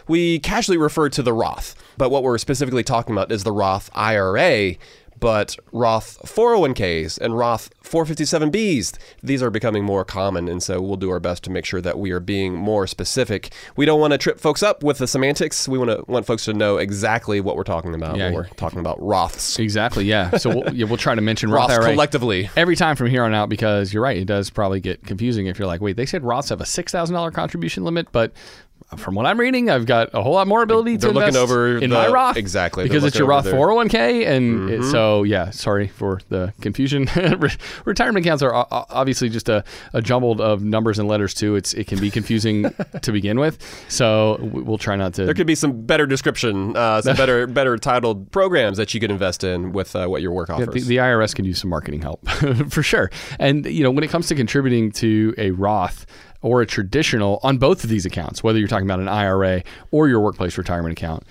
[0.09, 3.91] we casually refer to the Roth, but what we're specifically talking about is the Roth
[3.95, 4.75] IRA.
[5.23, 10.49] But Roth 401ks and Roth 457bs, these are becoming more common.
[10.49, 13.53] And so we'll do our best to make sure that we are being more specific.
[13.77, 15.69] We don't want to trip folks up with the semantics.
[15.69, 18.27] We want to want folks to know exactly what we're talking about Yeah.
[18.27, 19.59] when we're talking about Roths.
[19.59, 20.05] Exactly.
[20.05, 20.37] Yeah.
[20.39, 22.51] So we'll, yeah, we'll try to mention Roth Roths IRA collectively.
[22.57, 24.17] every time from here on out because you're right.
[24.17, 26.91] It does probably get confusing if you're like, wait, they said Roths have a six
[26.91, 28.33] thousand dollar contribution limit, but
[28.97, 31.43] from what I'm reading, I've got a whole lot more ability to They're looking invest
[31.43, 32.85] over in the- my Roth exactly.
[32.85, 35.51] because it's your Roth their- 401k, and it- so yeah.
[35.51, 37.09] Sorry for the confusion.
[37.85, 41.57] Retirement accounts are obviously just a, a jumbled of numbers and letters too.
[41.57, 45.25] It's it can be confusing to begin with, so we- we'll try not to.
[45.25, 49.11] There could be some better description, uh, some better better titled programs that you could
[49.11, 50.75] invest in with uh, what your work Yeah, offers.
[50.75, 52.27] the, the IRS can use some marketing help
[52.71, 53.11] for sure.
[53.39, 56.07] And you know, when it comes to contributing to a Roth
[56.43, 60.09] or a traditional on both of these accounts, whether you're talking about an IRA or
[60.09, 61.25] your workplace retirement account,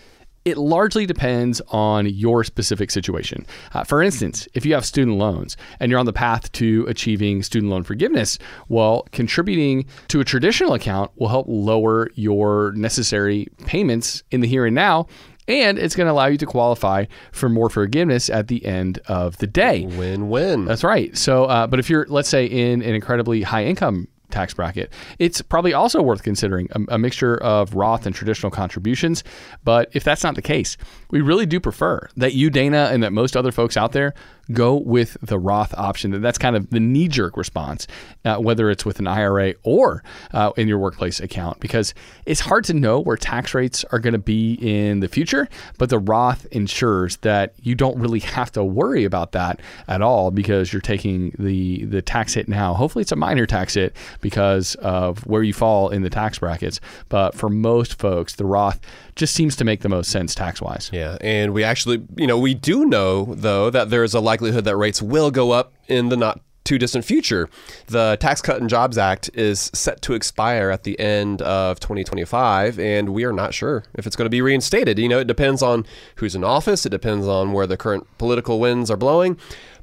[0.43, 3.45] it largely depends on your specific situation.
[3.73, 7.43] Uh, for instance, if you have student loans and you're on the path to achieving
[7.43, 14.23] student loan forgiveness, well, contributing to a traditional account will help lower your necessary payments
[14.31, 15.07] in the here and now
[15.47, 19.37] and it's going to allow you to qualify for more forgiveness at the end of
[19.37, 19.85] the day.
[19.85, 20.65] Win win.
[20.65, 21.15] That's right.
[21.17, 25.41] So, uh, but if you're, let's say, in an incredibly high income tax bracket, it's
[25.41, 29.23] probably also worth considering a, a mixture of Roth and traditional contributions.
[29.63, 30.77] But if that's not the case,
[31.09, 34.13] we really do prefer that you, Dana, and that most other folks out there
[34.53, 36.21] go with the Roth option.
[36.21, 37.87] That's kind of the knee jerk response,
[38.25, 41.93] uh, whether it's with an IRA or uh, in your workplace account, because
[42.25, 45.47] it's hard to know where tax rates are going to be in the future.
[45.77, 50.31] But the Roth ensures that you don't really have to worry about that at all
[50.31, 52.73] because you're taking the the tax hit now.
[52.73, 56.79] Hopefully, it's a minor tax hit because of where you fall in the tax brackets.
[57.09, 58.79] But for most folks, the Roth
[59.15, 60.89] just seems to make the most sense tax wise.
[60.93, 64.75] Yeah, and we actually, you know, we do know though that there's a likelihood that
[64.75, 67.49] rates will go up in the not too distant future.
[67.87, 72.79] The Tax Cut and Jobs Act is set to expire at the end of 2025,
[72.79, 74.97] and we are not sure if it's going to be reinstated.
[74.97, 78.59] You know, it depends on who's in office, it depends on where the current political
[78.59, 79.37] winds are blowing.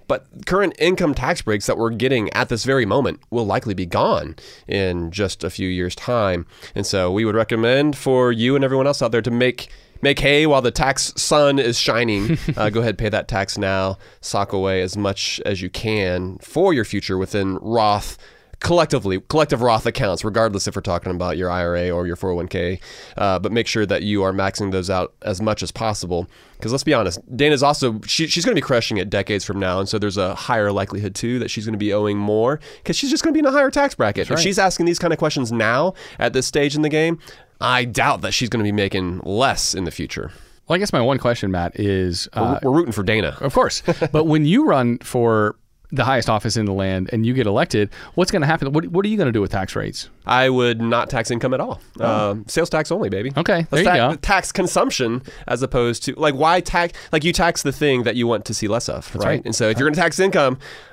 [0.07, 3.85] But current income tax breaks that we're getting at this very moment will likely be
[3.85, 6.47] gone in just a few years' time.
[6.75, 9.69] And so we would recommend for you and everyone else out there to make
[10.03, 12.39] make hay while the tax sun is shining.
[12.57, 13.99] uh, go ahead, pay that tax now.
[14.21, 18.19] Sock away as much as you can for your future within Roth
[18.61, 22.81] collectively collective Roth accounts, regardless if we're talking about your IRA or your 401k.
[23.17, 26.29] Uh, but make sure that you are maxing those out as much as possible.
[26.57, 29.61] Because let's be honest, Dana's also she, she's going to be crushing it decades from
[29.61, 32.59] now, and so there's a higher likelihood too that she's going to be owing more
[32.79, 34.29] because she's just going to be in a higher tax bracket.
[34.31, 37.21] If she's asking these kind of questions now at this stage in the game,
[37.61, 40.31] I doubt that she's going to be making less in the future.
[40.67, 43.37] Well, I guess my one question, Matt, is uh, We're rooting for Dana.
[43.41, 45.57] of course, but when you run for
[45.91, 48.73] the highest office in the land and you get elected, what's going to happen?
[48.73, 50.11] What, what are you going to do with tax rates?
[50.27, 51.81] I would not tax income at all.
[51.99, 53.33] Um, sales tax only, baby.
[53.35, 53.41] Oh.
[53.41, 54.17] Okay, there Let's you ta- go.
[54.17, 58.27] Tax consumption as opposed to like why tax like you tax the thing that you
[58.27, 59.25] want to see less of, right?
[59.25, 59.43] right.
[59.47, 60.88] And so if you're going to tax income, uh,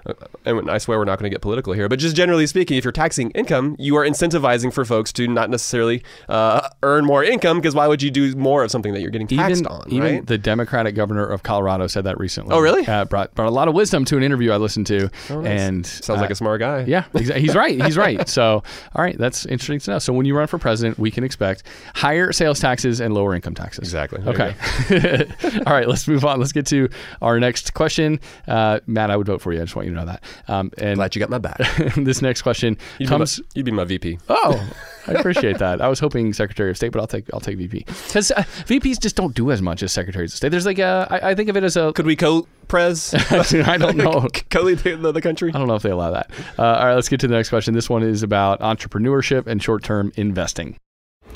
[0.46, 2.84] and I swear we're not going to get political here, but just generally speaking, if
[2.84, 7.58] you're taxing income, you are incentivizing for folks to not necessarily uh, earn more income
[7.58, 10.16] because why would you do more of something that you're getting taxed even, on, even
[10.16, 10.26] right?
[10.26, 12.54] the Democratic governor of Colorado said that recently.
[12.56, 12.86] Oh, really?
[12.88, 15.46] Oh, Uh, brought brought a lot of wisdom to an interview I listened to, nice.
[15.46, 16.86] and Sounds uh, like a smart guy.
[16.88, 17.82] Yeah, he's right.
[17.84, 18.28] He's right.
[18.30, 18.64] So,
[18.96, 20.00] all right, that's interesting to know.
[20.00, 21.64] So, when you run for president, we can expect
[21.96, 23.84] higher sales taxes and lower income taxes.
[23.84, 24.22] Exactly.
[24.22, 25.60] There Okay.
[25.66, 26.40] all right, let's move on.
[26.40, 26.90] Let's get to
[27.22, 28.20] our next question.
[28.48, 29.60] Uh, Matt, I would vote for you.
[29.62, 30.24] I just want you to know that.
[30.48, 31.58] Um, and Glad you got my back.
[31.98, 33.38] this next question You'd, comes.
[33.38, 34.20] be my, you'd be my VP.
[34.30, 34.70] Oh,
[35.08, 35.82] I appreciate that.
[35.82, 39.00] I was hoping Secretary of State, but I'll take I'll take VP because uh, VPs
[39.00, 40.50] just don't do as much as Secretaries of State.
[40.50, 43.14] There's like a I, I think of it as a Could we co-prez?
[43.32, 44.28] I don't know.
[44.50, 45.52] co-lead the, the country?
[45.54, 46.32] I don't know if they allow that.
[46.58, 47.74] Uh, all right, let's get to the next question.
[47.74, 50.78] This one is about entrepreneurship and short term investing.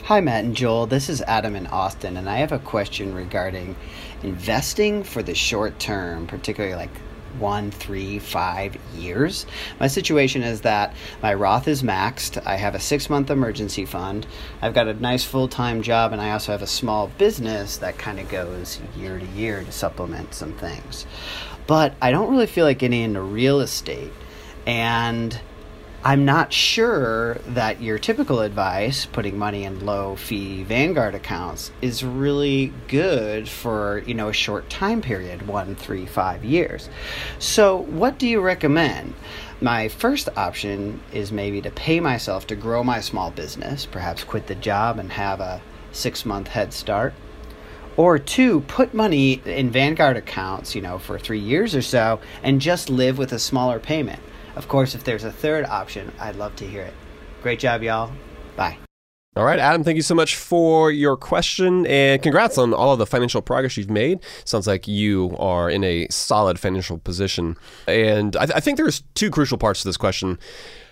[0.03, 0.87] Hi, Matt and Joel.
[0.87, 3.75] This is Adam in Austin, and I have a question regarding
[4.23, 6.89] investing for the short term, particularly like
[7.37, 9.45] one, three, five years.
[9.79, 12.41] My situation is that my Roth is maxed.
[12.45, 14.25] I have a six month emergency fund.
[14.61, 17.97] I've got a nice full time job, and I also have a small business that
[17.97, 21.05] kind of goes year to year to supplement some things.
[21.67, 24.11] But I don't really feel like getting into real estate.
[24.65, 25.39] And
[26.01, 32.05] I'm not sure that your typical advice, putting money in low fee Vanguard accounts, is
[32.05, 36.87] really good for, you know, a short time period, one, three, five years.
[37.37, 39.13] So what do you recommend?
[39.59, 44.47] My first option is maybe to pay myself to grow my small business, perhaps quit
[44.47, 47.13] the job and have a six month head start.
[47.97, 52.61] Or two, put money in Vanguard accounts, you know, for three years or so and
[52.61, 54.21] just live with a smaller payment.
[54.59, 56.93] Of course, if there's a third option, I'd love to hear it.
[57.41, 58.11] Great job, y'all.
[58.57, 58.77] Bye.
[59.37, 62.99] All right, Adam, thank you so much for your question and congrats on all of
[62.99, 64.19] the financial progress you've made.
[64.43, 67.55] Sounds like you are in a solid financial position.
[67.87, 70.37] And I, th- I think there's two crucial parts to this question.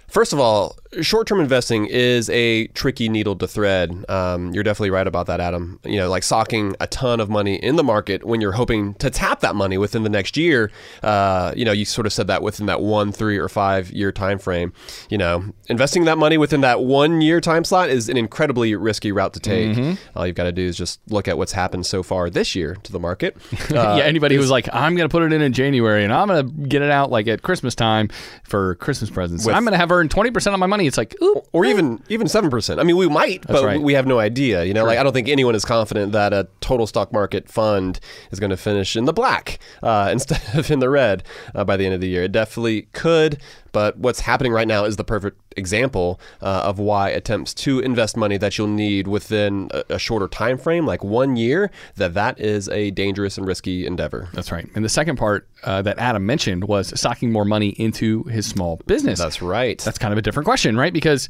[0.08, 4.06] First of all, short term investing is a tricky needle to thread.
[4.10, 5.80] Um, you're definitely right about that, Adam.
[5.84, 9.10] You know, like socking a ton of money in the market when you're hoping to
[9.10, 10.72] tap that money within the next year.
[11.04, 14.12] Uh, you know, you sort of said that within that one, three, or five year
[14.12, 14.74] time frame.
[15.10, 19.12] You know, investing that money within that one year time slot is an incredibly risky
[19.12, 19.98] route to take.
[20.16, 22.76] All you've got to do is just look at what's happened so far this year
[22.84, 23.36] to the market.
[23.78, 26.28] Uh, yeah, anybody who's like, I'm going to put it in in January and I'm
[26.30, 28.10] going to get it out like at Christmas time
[28.44, 29.46] for Christmas presents.
[29.46, 30.77] With- I'm going to have earned 20% of my money.
[30.86, 32.80] It's like, ooh, or even even seven percent.
[32.80, 33.82] I mean, we might, but right.
[33.82, 34.64] we have no idea.
[34.64, 38.00] You know, like I don't think anyone is confident that a total stock market fund
[38.32, 41.24] is going to finish in the black uh, instead of in the red
[41.56, 42.24] uh, by the end of the year.
[42.24, 43.40] It definitely could,
[43.78, 48.18] but what's happening right now is the perfect example uh, of why attempts to invest
[48.18, 52.40] money that you'll need within a, a shorter time frame, like one year, that that
[52.40, 54.30] is a dangerous and risky endeavor.
[54.34, 54.68] That's right.
[54.76, 58.78] And the second part uh, that Adam mentioned was socking more money into his small
[58.88, 59.20] business.
[59.20, 59.80] That's right.
[59.80, 60.94] That's kind of a different question, right?
[60.94, 61.30] Because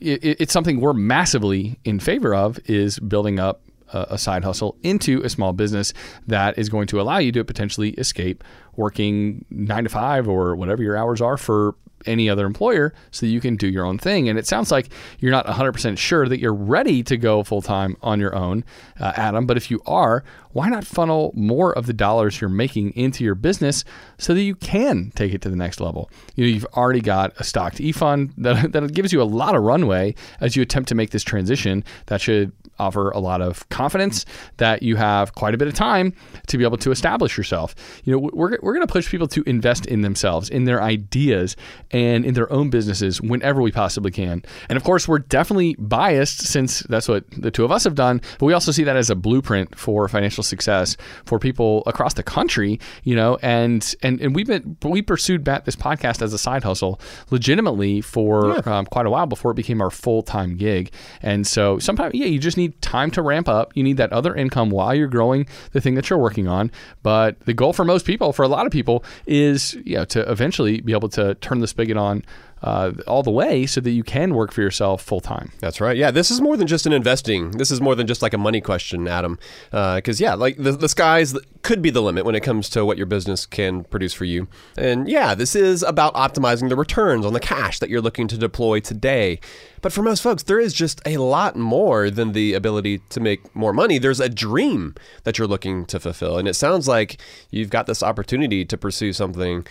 [0.00, 3.60] it, it- it's something we're massively in favor of is building up
[3.92, 5.92] a, side hustle into a small business
[6.26, 8.44] that is going to allow you to potentially escape
[8.76, 11.74] working nine to five or whatever your hours are for
[12.06, 14.28] any other employer so that you can do your own thing.
[14.28, 17.96] And it sounds like you're not 100% sure that you're ready to go full time
[18.02, 18.64] on your own,
[19.00, 19.46] uh, Adam.
[19.46, 23.34] But if you are, why not funnel more of the dollars you're making into your
[23.34, 23.84] business
[24.18, 26.10] so that you can take it to the next level?
[26.34, 29.54] You know, you've already got a stocked e fund that, that gives you a lot
[29.54, 31.84] of runway as you attempt to make this transition.
[32.06, 34.24] That should offer a lot of confidence
[34.56, 36.12] that you have quite a bit of time
[36.46, 37.74] to be able to establish yourself.
[38.04, 41.56] You know, we're, we're going to push people to invest in themselves, in their ideas,
[41.90, 44.42] and in their own businesses whenever we possibly can.
[44.68, 48.20] And of course, we're definitely biased since that's what the two of us have done,
[48.38, 52.22] but we also see that as a blueprint for financial success for people across the
[52.22, 56.38] country, you know, and and, and we've been we pursued Bat this podcast as a
[56.38, 58.78] side hustle legitimately for yeah.
[58.78, 60.92] um, quite a while before it became our full-time gig.
[61.20, 63.72] And so sometimes yeah, you just need time to ramp up.
[63.74, 66.70] You need that other income while you're growing the thing that you're working on.
[67.02, 70.30] But the goal for most people, for a lot of people, is you know, to
[70.30, 72.24] eventually be able to turn the spigot on
[72.62, 75.52] uh, all the way so that you can work for yourself full time.
[75.60, 75.96] That's right.
[75.96, 77.52] Yeah, this is more than just an investing.
[77.52, 79.38] This is more than just like a money question, Adam.
[79.70, 82.84] Because uh, yeah, like the, the skies could be the limit when it comes to
[82.84, 84.48] what your business can produce for you.
[84.76, 88.38] And yeah, this is about optimizing the returns on the cash that you're looking to
[88.38, 89.40] deploy today.
[89.80, 93.54] But for most folks, there is just a lot more than the ability to make
[93.54, 93.98] more money.
[93.98, 94.94] There's a dream
[95.24, 96.38] that you're looking to fulfill.
[96.38, 97.20] And it sounds like
[97.50, 99.66] you've got this opportunity to pursue something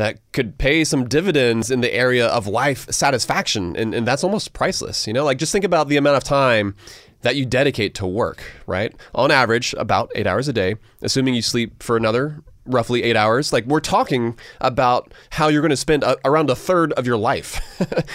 [0.00, 3.76] that could pay some dividends in the area of life satisfaction.
[3.76, 5.06] And, and that's almost priceless.
[5.06, 6.74] You know, like just think about the amount of time
[7.20, 8.94] that you dedicate to work, right?
[9.14, 13.52] On average, about eight hours a day, assuming you sleep for another roughly eight hours.
[13.52, 17.16] Like we're talking about how you're going to spend a, around a third of your
[17.16, 17.60] life.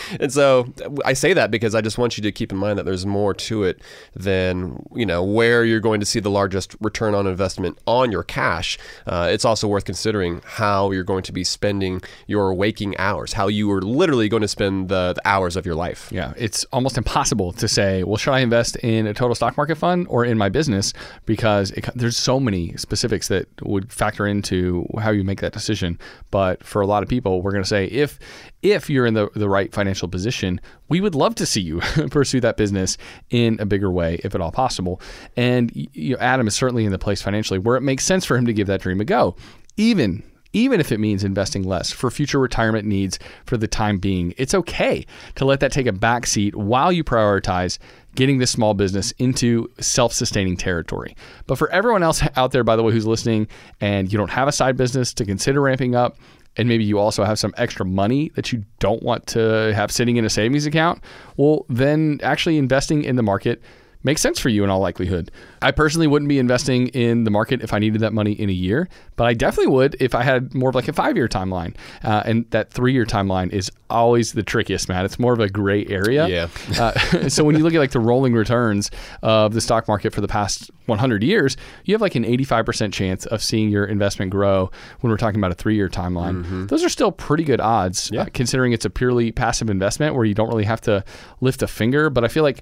[0.20, 2.84] and so I say that because I just want you to keep in mind that
[2.84, 3.82] there's more to it
[4.16, 8.24] than, you know, where you're going to see the largest return on investment on your
[8.24, 8.78] cash.
[9.06, 13.48] Uh, it's also worth considering how you're going to be spending your waking hours, how
[13.48, 16.10] you are literally going to spend the, the hours of your life.
[16.12, 16.34] Yeah.
[16.38, 20.08] It's almost impossible to say, well, should I invest in a total stock market fund
[20.10, 20.94] or in my business?
[21.26, 25.54] Because it, there's so many specifics that would factor into into how you make that
[25.54, 26.00] decision.
[26.32, 28.20] But for a lot of people, we're going to say if
[28.62, 31.80] if you're in the, the right financial position, we would love to see you
[32.12, 32.98] pursue that business
[33.30, 35.02] in a bigger way, if at all possible.
[35.36, 38.38] And you know, Adam is certainly in the place financially where it makes sense for
[38.38, 39.36] him to give that dream a go,
[39.78, 44.34] even even if it means investing less for future retirement needs for the time being.
[44.38, 45.06] It's okay
[45.36, 47.78] to let that take a back seat while you prioritize
[48.16, 51.16] getting this small business into self sustaining territory.
[51.48, 53.48] But for everyone else out there, by the way, who's listening
[53.82, 56.18] and you don't have a side business to consider ramping up,
[56.58, 60.18] and maybe you also have some extra money that you don't want to have sitting
[60.18, 61.02] in a savings account,
[61.38, 63.62] well, then actually investing in the market
[64.06, 65.32] makes sense for you in all likelihood.
[65.64, 68.54] I personally wouldn't be investing in the market if I needed that money in a
[68.54, 71.76] year, but I definitely would if I had more of like a five year timeline.
[72.04, 75.06] Uh, and that three year timeline is always the trickiest, man.
[75.06, 76.28] It's more of a gray area.
[76.28, 76.48] Yeah.
[76.80, 78.92] uh, so when you look at like the rolling returns
[79.24, 83.26] of the stock market for the past 100 years, you have like an 85% chance
[83.26, 86.44] of seeing your investment grow when we're talking about a three year timeline.
[86.44, 86.68] Mm-hmm.
[86.68, 88.22] Those are still pretty good odds, yeah.
[88.22, 91.04] uh, considering it's a purely passive investment where you don't really have to
[91.42, 92.12] lift a finger.
[92.12, 92.62] But I feel like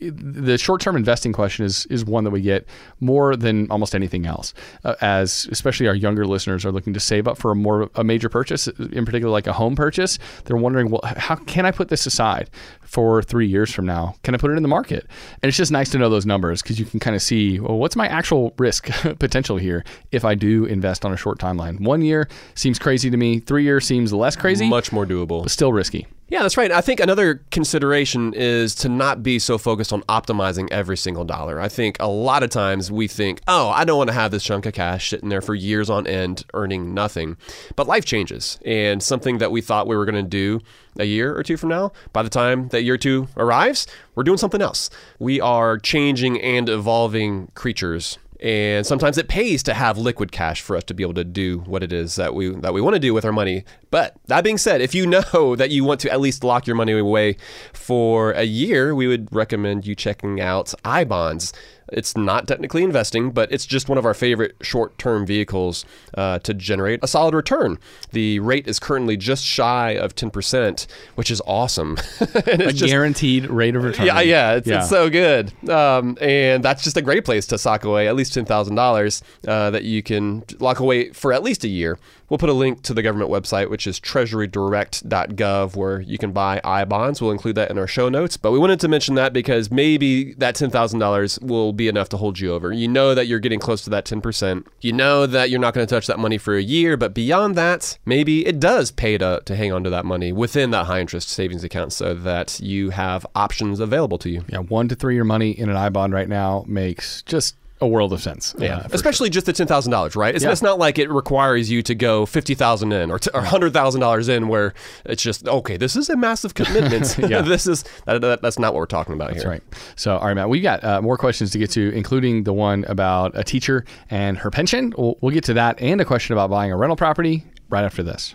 [0.00, 2.66] the short-term investing question is is one that we get
[3.00, 7.28] more than almost anything else, uh, as especially our younger listeners are looking to save
[7.28, 10.18] up for a more a major purchase, in particular like a home purchase.
[10.44, 12.50] They're wondering, well, how can I put this aside
[12.82, 14.16] for three years from now?
[14.22, 15.06] Can I put it in the market?
[15.42, 17.78] And it's just nice to know those numbers because you can kind of see, well,
[17.78, 18.86] what's my actual risk
[19.18, 21.80] potential here if I do invest on a short timeline?
[21.80, 23.40] One year seems crazy to me.
[23.40, 26.06] Three years seems less crazy, much more doable, but still risky.
[26.30, 26.70] Yeah, that's right.
[26.70, 31.60] I think another consideration is to not be so focused on optimizing every single dollar.
[31.60, 34.44] I think a lot of times we think, oh, I don't want to have this
[34.44, 37.36] chunk of cash sitting there for years on end earning nothing.
[37.74, 38.60] But life changes.
[38.64, 40.60] And something that we thought we were going to do
[41.00, 44.38] a year or two from now, by the time that year two arrives, we're doing
[44.38, 44.88] something else.
[45.18, 50.76] We are changing and evolving creatures and sometimes it pays to have liquid cash for
[50.76, 53.00] us to be able to do what it is that we that we want to
[53.00, 53.64] do with our money.
[53.90, 56.76] But that being said, if you know that you want to at least lock your
[56.76, 57.36] money away
[57.72, 61.52] for a year, we would recommend you checking out iBonds.
[61.92, 66.38] It's not technically investing, but it's just one of our favorite short term vehicles uh,
[66.40, 67.78] to generate a solid return.
[68.12, 71.96] The rate is currently just shy of 10%, which is awesome.
[72.20, 74.06] a just, guaranteed rate of return.
[74.06, 74.80] Yeah, yeah, it's, yeah.
[74.80, 75.52] it's so good.
[75.68, 79.84] Um, and that's just a great place to sock away at least $10,000 uh, that
[79.84, 81.98] you can lock away for at least a year.
[82.30, 86.60] We'll put a link to the government website, which is treasurydirect.gov, where you can buy
[86.62, 87.20] I bonds.
[87.20, 88.36] We'll include that in our show notes.
[88.36, 92.38] But we wanted to mention that because maybe that $10,000 will be enough to hold
[92.38, 92.72] you over.
[92.72, 94.64] You know that you're getting close to that 10%.
[94.80, 97.56] You know that you're not going to touch that money for a year, but beyond
[97.56, 101.00] that, maybe it does pay to, to hang on to that money within that high
[101.00, 104.44] interest savings account so that you have options available to you.
[104.48, 107.86] Yeah, one to three year money in an I bond right now makes just a
[107.88, 108.54] world of sense.
[108.58, 110.34] Yeah, uh, especially just the ten thousand dollars, right?
[110.34, 110.52] It's, Yeah.
[110.52, 113.72] it's not like it requires you to go fifty thousand in or, t- or hundred
[113.72, 114.74] thousand dollars in, where
[115.04, 115.76] it's just okay.
[115.76, 117.16] This is a massive commitment.
[117.30, 117.40] Yeah.
[117.42, 119.50] this is that, that, that's not what we're talking about That's here.
[119.50, 119.62] right.
[119.96, 122.84] So, all right, Matt, we've got uh, more questions to get to, including the one
[122.86, 124.92] about a teacher and her pension.
[124.98, 128.02] We'll, we'll get to that and a question about buying a rental property right after
[128.02, 128.34] this.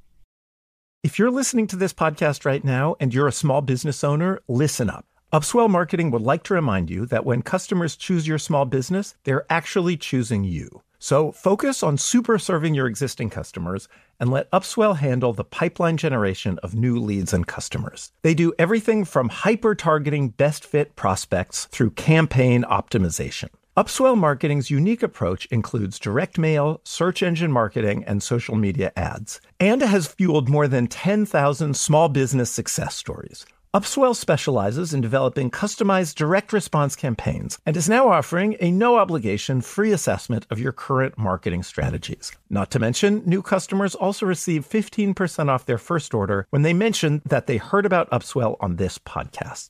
[1.03, 4.87] If you're listening to this podcast right now and you're a small business owner, listen
[4.87, 5.03] up.
[5.33, 9.51] Upswell Marketing would like to remind you that when customers choose your small business, they're
[9.51, 10.83] actually choosing you.
[10.99, 13.87] So focus on super serving your existing customers
[14.19, 18.11] and let Upswell handle the pipeline generation of new leads and customers.
[18.21, 23.49] They do everything from hyper targeting best fit prospects through campaign optimization.
[23.77, 29.81] Upswell Marketing's unique approach includes direct mail, search engine marketing, and social media ads, and
[29.81, 33.45] has fueled more than 10,000 small business success stories.
[33.73, 39.61] Upswell specializes in developing customized direct response campaigns and is now offering a no obligation
[39.61, 42.33] free assessment of your current marketing strategies.
[42.49, 47.21] Not to mention, new customers also receive 15% off their first order when they mention
[47.25, 49.69] that they heard about Upswell on this podcast.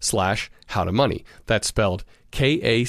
[0.00, 1.24] slash how to money.
[1.46, 2.86] That's spelled K-A-C-H-A-V-A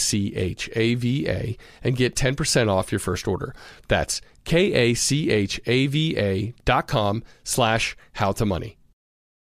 [1.84, 3.55] and get 10% off your first order.
[3.88, 4.93] That's K-A-C-H-A-V-A
[6.65, 8.77] dot com slash how to money.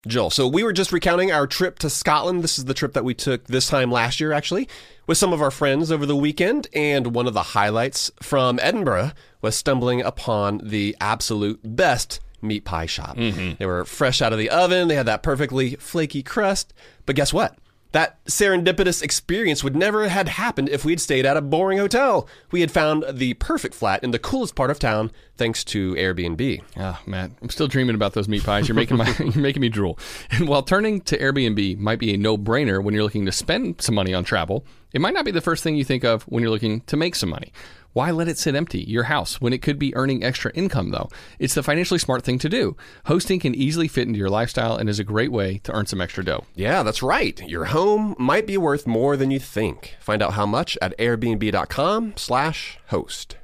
[0.06, 2.42] Joel, so we were just recounting our trip to Scotland.
[2.42, 4.66] This is the trip that we took this time last year, actually,
[5.06, 6.68] with some of our friends over the weekend.
[6.72, 9.12] And one of the highlights from Edinburgh
[9.42, 13.16] was stumbling upon the absolute best meat pie shop.
[13.16, 16.72] They were fresh out of the oven, they had that perfectly flaky crust.
[17.06, 17.56] But guess what?
[17.92, 22.28] That serendipitous experience would never had happened if we'd stayed at a boring hotel.
[22.52, 26.62] We had found the perfect flat in the coolest part of town thanks to Airbnb.
[26.76, 28.68] Ah, man, I'm still dreaming about those meat pies.
[28.68, 29.98] You're making my you're making me drool.
[30.30, 33.96] And while turning to Airbnb might be a no-brainer when you're looking to spend some
[33.96, 36.52] money on travel, it might not be the first thing you think of when you're
[36.52, 37.52] looking to make some money.
[37.92, 41.08] Why let it sit empty, your house, when it could be earning extra income though?
[41.40, 42.76] It's the financially smart thing to do.
[43.06, 46.00] Hosting can easily fit into your lifestyle and is a great way to earn some
[46.00, 46.44] extra dough.
[46.54, 47.40] Yeah, that's right.
[47.48, 49.96] Your home might be worth more than you think.
[49.98, 53.36] Find out how much at airbnb.com slash host.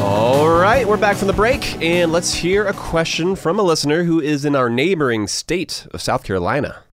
[0.00, 4.04] All right, we're back from the break, and let's hear a question from a listener
[4.04, 6.84] who is in our neighboring state of South Carolina.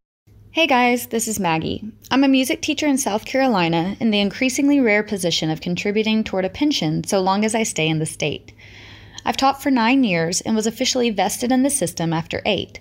[0.56, 1.84] Hey guys, this is Maggie.
[2.10, 6.46] I'm a music teacher in South Carolina in the increasingly rare position of contributing toward
[6.46, 8.54] a pension so long as I stay in the state.
[9.26, 12.80] I've taught for nine years and was officially vested in the system after eight.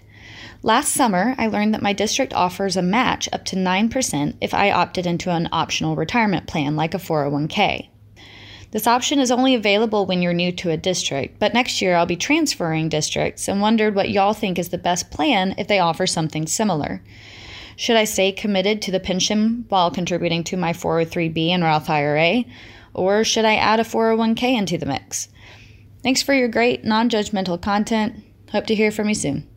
[0.63, 4.71] Last summer, I learned that my district offers a match up to 9% if I
[4.71, 7.89] opted into an optional retirement plan like a 401k.
[8.71, 12.07] This option is only available when you're new to a district, but next year I'll
[12.07, 16.07] be transferring districts and wondered what y'all think is the best plan if they offer
[16.07, 17.03] something similar.
[17.77, 22.45] Should I stay committed to the pension while contributing to my 403b and Roth IRA,
[22.93, 25.29] or should I add a 401k into the mix?
[26.03, 28.23] Thanks for your great non judgmental content.
[28.53, 29.49] Hope to hear from you soon.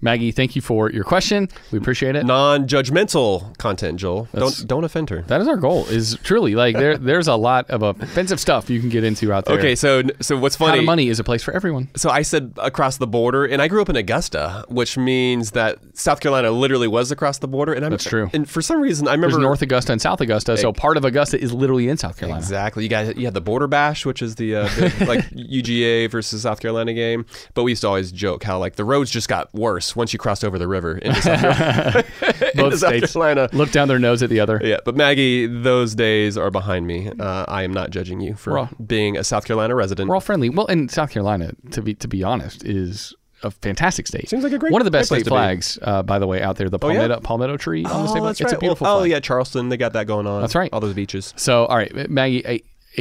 [0.00, 1.48] Maggie, thank you for your question.
[1.72, 2.24] We appreciate it.
[2.24, 4.28] Non-judgmental content, Joel.
[4.32, 5.22] That's- don't don't offend her.
[5.22, 5.86] That is our goal.
[5.86, 6.96] Is truly like there.
[6.96, 9.58] There's a lot of offensive stuff you can get into out there.
[9.58, 10.84] Okay, so so what's funny?
[10.84, 11.88] money is a place for everyone.
[11.96, 15.78] So I said across the border, and I grew up in Augusta, which means that
[15.94, 17.72] South Carolina literally was across the border.
[17.72, 18.30] And I'm, That's true.
[18.32, 21.04] And for some reason, I There's remember North Augusta and South Augusta, so part of
[21.04, 22.40] Augusta is literally in South Carolina.
[22.40, 22.84] Exactly.
[22.84, 26.42] You got you had the border bash, which is the uh, big, like UGA versus
[26.42, 27.26] South Carolina game.
[27.54, 30.18] But we used to always joke how like the roads just got worse once you
[30.18, 32.04] crossed over the river into South Carolina.
[32.22, 33.48] into Both South states Carolina.
[33.52, 34.60] look down their nose at the other.
[34.62, 37.10] Yeah, but Maggie, those days are behind me.
[37.18, 40.08] Uh, I am not judging you for Well- being a South Carolina resident.
[40.08, 40.48] We're all friendly.
[40.50, 43.14] Well, in South Carolina, to be to be honest, is
[43.44, 44.28] a fantastic state.
[44.28, 46.56] Seems like a great- one of the best state flags, uh, by the way, out
[46.56, 46.68] there.
[46.68, 46.98] The Oh, yeah?
[46.98, 48.22] palmetto palmetto tree on the state oh, flag.
[48.30, 49.10] that's It's a beautiful Well, oh, flag.
[49.12, 50.40] yeah, Charleston, they got that going on.
[50.40, 50.68] That's right.
[50.72, 51.32] All those beaches.
[51.36, 52.60] So, all right, Maggie, I,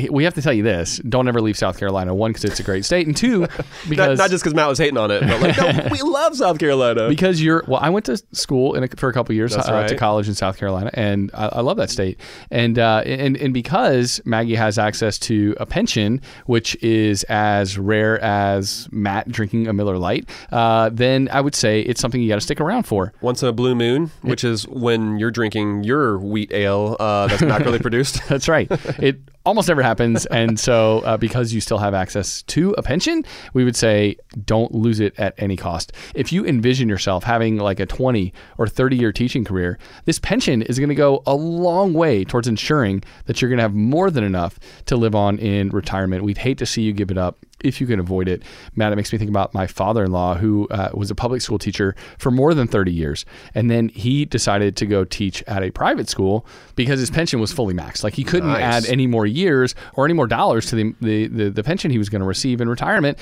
[0.09, 2.13] we have to tell you this: don't ever leave South Carolina.
[2.13, 3.51] One, because it's a great state, and two, Not,
[3.89, 6.59] because not just because Matt was hating on it, but like, no, we love South
[6.59, 7.07] Carolina.
[7.09, 9.95] because you're well i went to school in a, for a couple years uh, to
[9.95, 12.19] college in south carolina and i, I love that state
[12.51, 18.19] and, uh, and and because maggie has access to a pension which is as rare
[18.23, 22.35] as matt drinking a miller lite uh, then i would say it's something you got
[22.35, 26.17] to stick around for Once in a blue moon, which is when you're drinking your
[26.19, 28.21] wheat ale uh, that's really produced.
[28.27, 28.67] That's right.
[28.99, 30.25] It almost never happens.
[30.27, 33.23] And so, uh, because you still have access to a pension,
[33.53, 35.93] we would say don't lose it at any cost.
[36.13, 40.61] If you envision yourself having like a 20 or 30 year teaching career, this pension
[40.61, 44.11] is going to go a long way towards ensuring that you're going to have more
[44.11, 46.23] than enough to live on in retirement.
[46.23, 48.43] We'd hate to see you give it up if you can avoid it.
[48.75, 51.41] Matt, it makes me think about my father in law, who uh, was a public
[51.41, 53.25] school teacher for more than 30 years.
[53.55, 57.51] And then he decided to go teach at a private school because his pension was
[57.51, 58.03] fully maxed.
[58.03, 58.85] Like he couldn't Nice.
[58.85, 61.97] add any more years or any more dollars to the, the, the, the pension he
[61.97, 63.17] was going to receive in retirement.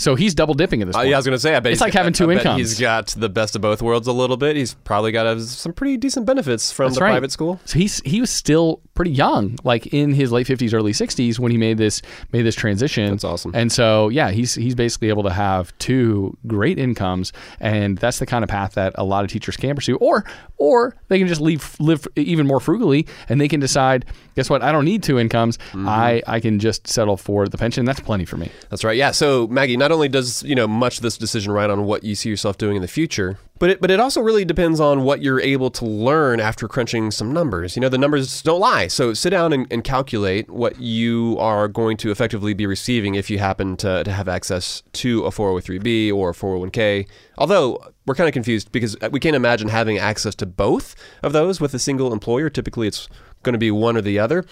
[0.00, 1.54] So he's double dipping in this Uh, yeah, I was gonna say.
[1.54, 2.56] I bet It's like got- having two I incomes.
[2.58, 4.56] He's got the best of both worlds a little bit.
[4.56, 7.10] He's probably got uh, some pretty decent benefits from That's the right.
[7.10, 7.60] private school.
[7.66, 11.52] So he's he was still pretty young, like in his late fifties, early sixties, when
[11.52, 12.00] he made this
[12.32, 13.10] made this transition.
[13.10, 13.52] That's awesome.
[13.54, 18.26] And so yeah, he's he's basically able to have two great incomes, and that's the
[18.26, 19.96] kind of path that a lot of teachers can pursue.
[19.96, 20.24] Or
[20.56, 24.62] or they can just leave live even more frugally, and they can decide, guess what?
[24.62, 25.58] I don't need two incomes.
[25.58, 25.88] Mm-hmm.
[25.88, 27.84] I I can just settle for the pension.
[27.84, 28.50] That's plenty for me.
[28.70, 28.96] That's right.
[28.96, 29.10] Yeah.
[29.10, 32.14] So Maggie, not only does you know much of this decision ride on what you
[32.14, 35.22] see yourself doing in the future, but it, but it also really depends on what
[35.22, 37.76] you're able to learn after crunching some numbers.
[37.76, 38.88] You know, the numbers don't lie.
[38.88, 43.28] So sit down and, and calculate what you are going to effectively be receiving if
[43.28, 47.06] you happen to, to have access to a 403b or a 401k.
[47.36, 51.60] Although we're kind of confused because we can't imagine having access to both of those
[51.60, 52.48] with a single employer.
[52.48, 53.08] Typically, it's
[53.42, 54.44] going to be one or the other.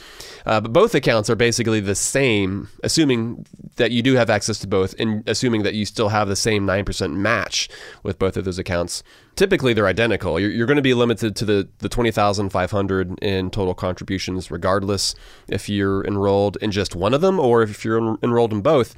[0.47, 3.45] Uh, but both accounts are basically the same, assuming
[3.77, 6.67] that you do have access to both and assuming that you still have the same
[6.67, 7.69] 9% match
[8.03, 9.03] with both of those accounts.
[9.37, 10.41] Typically, they're identical.
[10.41, 15.15] You're, you're going to be limited to the, the 20500 in total contributions, regardless
[15.47, 18.97] if you're enrolled in just one of them or if you're en- enrolled in both.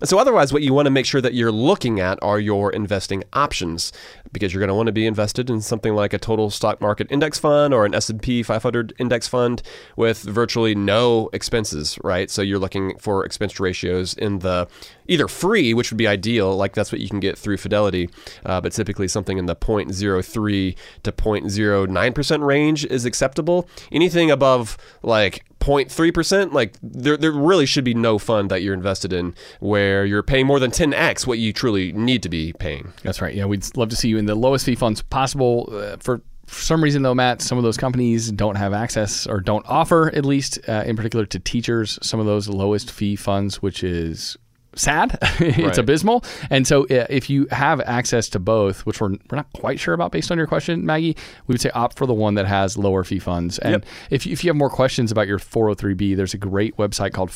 [0.00, 2.72] And so, otherwise, what you want to make sure that you're looking at are your
[2.72, 3.92] investing options,
[4.32, 7.06] because you're going to want to be invested in something like a total stock market
[7.10, 9.62] index fund or an S&P 500 index fund
[9.96, 12.30] with virtually no expenses, right?
[12.30, 14.68] So you're looking for expense ratios in the
[15.12, 18.08] either free, which would be ideal, like that's what you can get through Fidelity,
[18.44, 23.68] uh, but typically something in the 0.03 to 0.09 percent range is acceptable.
[23.90, 29.12] Anything above like 0.3%, like there, there really should be no fund that you're invested
[29.12, 32.92] in where you're paying more than 10x what you truly need to be paying.
[33.02, 33.34] That's right.
[33.34, 35.68] Yeah, we'd love to see you in the lowest fee funds possible.
[35.70, 39.40] Uh, for, for some reason, though, Matt, some of those companies don't have access or
[39.40, 43.62] don't offer, at least uh, in particular to teachers, some of those lowest fee funds,
[43.62, 44.36] which is
[44.74, 45.18] sad.
[45.40, 45.78] it's Right.
[45.78, 46.24] abysmal.
[46.50, 50.12] And so, if you have access to both, which we're, we're not quite sure about
[50.12, 51.16] based on your question, Maggie,
[51.46, 53.58] we would say opt for the one that has lower fee funds.
[53.58, 53.84] And Yep.
[54.10, 57.30] if, you- if you have more questions about your 403b, there's a great website called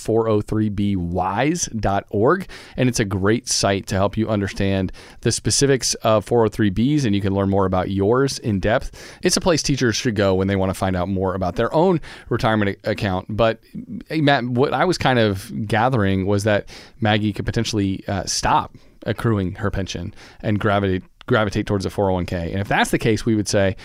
[1.26, 2.46] 403bwise.org.
[2.76, 7.20] And it's a great site to help you understand the specifics of 403bs and you
[7.20, 9.18] can learn more about yours in depth.
[9.22, 11.72] It's a place teachers should go when they want to find out more about their
[11.74, 13.26] own retirement account.
[13.28, 13.60] But,
[14.08, 16.68] hey, Matt, what I was kind of gathering was that
[17.00, 18.74] Maggie could potentially uh, stop
[19.04, 22.50] accruing her pension and gravitate gravitate towards a 401k.
[22.52, 23.76] And if that's the case, we would say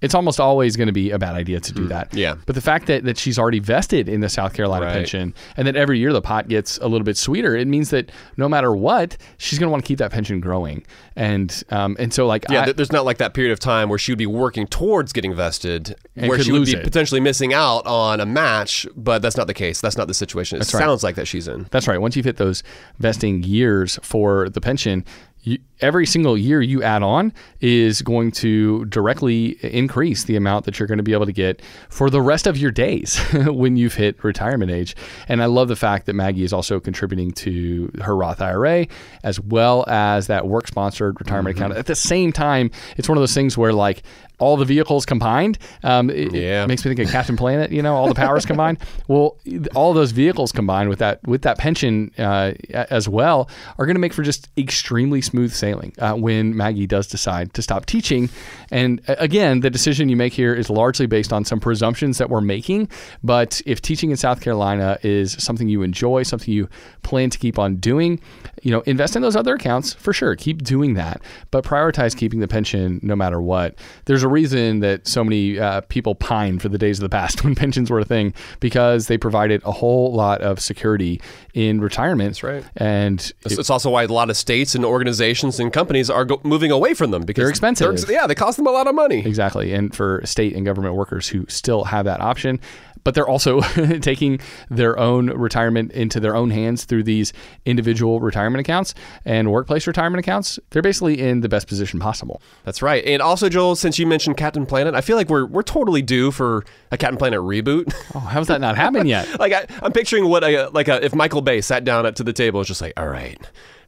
[0.00, 2.10] it's almost always going to be a bad idea to do that.
[2.12, 2.18] Hmm.
[2.18, 2.34] Yeah.
[2.46, 4.92] But the fact that, that she's already vested in the South Carolina Right.
[4.94, 8.10] pension and that every year the pot gets a little bit sweeter, it means that
[8.36, 10.84] no matter what, she's going to want to keep that pension growing.
[11.16, 13.98] And um, and so like Yeah, I, there's not like that period of time where
[13.98, 16.84] she would be working towards getting vested, And where she would be it.
[16.84, 18.86] potentially missing out on a match.
[18.96, 19.80] But that's not the case.
[19.80, 20.56] That's not the situation.
[20.56, 20.80] It That's right.
[20.80, 21.66] sounds like that she's in.
[21.70, 22.00] That's right.
[22.00, 22.62] Once you've hit those
[22.98, 25.04] vesting years for the pension,
[25.42, 30.78] you, every single year you add on is going to directly increase the amount that
[30.78, 33.94] you're going to be able to get for the rest of your days when you've
[33.94, 34.96] hit retirement age.
[35.28, 38.86] And I love the fact that Maggie is also contributing to her Roth IRA
[39.22, 41.74] as well as that work sponsored retirement account.
[41.74, 44.02] At the same time, it's one of those things where like
[44.40, 46.64] all the vehicles combined, um, it, it Yeah.
[46.66, 47.72] makes me think of Captain Planet.
[47.72, 48.78] You know, all the powers combined.
[49.08, 49.38] Well,
[49.74, 53.48] all those vehicles combined with that with that pension uh, as well
[53.78, 57.62] are going to make for just extremely smooth sailing uh, when Maggie does decide to
[57.62, 58.28] stop teaching.
[58.70, 62.30] And uh, again, the decision you make here is largely based on some presumptions that
[62.30, 62.88] we're making.
[63.22, 66.68] But if teaching in South Carolina is something you enjoy, something you
[67.02, 68.20] plan to keep on doing,
[68.62, 70.34] you know, invest in those other accounts for sure.
[70.36, 73.76] Keep doing that, but prioritize keeping the pension no matter what.
[74.06, 77.44] There's a reason that so many uh, people pine for the days of the past
[77.44, 81.20] when pensions were a thing because they provided a whole lot of security
[81.54, 82.30] in retirement.
[82.30, 82.64] That's right.
[82.76, 86.24] And It's, it- it's also why a lot of states and organizations and companies are
[86.24, 87.92] go- moving away from them because They're expensive.
[87.92, 89.18] ex- yeah, they cost them a lot of money.
[89.26, 89.72] Exactly.
[89.72, 92.60] And for state and government workers who still have that option,
[93.04, 93.60] but they're also
[94.00, 94.40] taking
[94.70, 97.32] their own retirement into their own hands through these
[97.64, 98.92] individual retirement accounts
[99.24, 102.42] and workplace retirement accounts, they're basically in the best position possible.
[102.64, 103.02] That's right.
[103.04, 106.30] And also, Joel, since you mentioned Captain Planet, I feel like we're we're totally due
[106.30, 107.94] for a Captain Planet reboot.
[108.14, 109.28] Oh, how's that not happened yet?
[109.40, 112.24] like I, I'm picturing what a like a, if Michael Bay sat down at to
[112.24, 113.38] the table and just like, all right,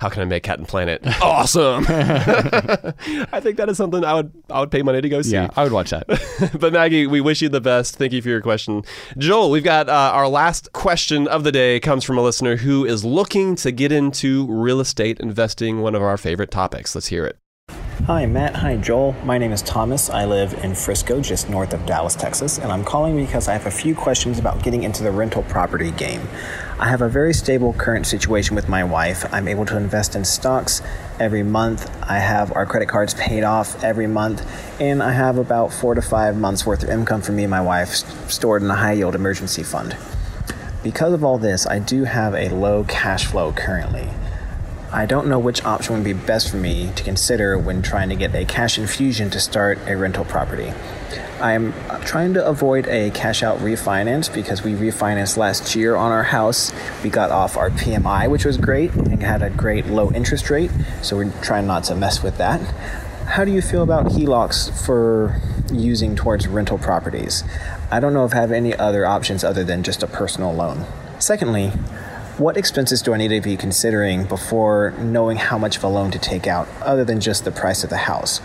[0.01, 1.85] how can I make Captain Planet awesome?
[1.89, 5.33] I think that is something I would I would pay money to go see.
[5.33, 6.07] Yeah, I would watch that.
[6.59, 7.97] but Maggie, we wish you the best.
[7.97, 8.83] Thank you for your question.
[9.19, 12.85] Joel, we've got uh, our last question of the day comes from a listener who
[12.85, 16.95] is looking to get into real estate investing, one of our favorite topics.
[16.95, 17.40] Let's hear it.
[18.07, 18.57] Hi, Matt.
[18.57, 19.15] Hi, Joel.
[19.25, 20.09] My name is Thomas.
[20.09, 23.67] I live in Frisco, just north of Dallas, Texas, and I'm calling because I have
[23.67, 26.23] a few questions about getting into the rental property game.
[26.79, 29.27] I have a very stable current situation with my wife.
[29.33, 30.81] I'm able to invest in stocks
[31.21, 31.89] every month.
[32.03, 34.45] I have our credit cards paid off every month,
[34.81, 37.61] and I have about four to five months worth of income for me and my
[37.61, 37.91] wife
[38.31, 39.97] stored in a high yield emergency fund.
[40.83, 44.09] Because of all this, I do have a low cash flow currently.
[44.93, 48.17] I don't know which option would be best for me to consider when trying to
[48.17, 50.73] get a cash infusion to start a rental property.
[51.41, 51.73] I am
[52.05, 56.73] trying to avoid a cash out refinance because we refinanced last year on our house.
[57.05, 60.73] We got off our PMI, which was great, and had a great low interest rate,
[61.03, 62.61] so we're trying not to mess with that.
[63.27, 65.41] How do you feel about HELOCs for
[65.73, 67.45] using towards rental properties?
[67.93, 70.85] I don't know if I have any other options other than just a personal loan.
[71.21, 71.73] Secondly,
[72.41, 76.11] what expenses do I need to be considering before knowing how much of a loan
[76.13, 78.41] to take out, other than just the price of the house?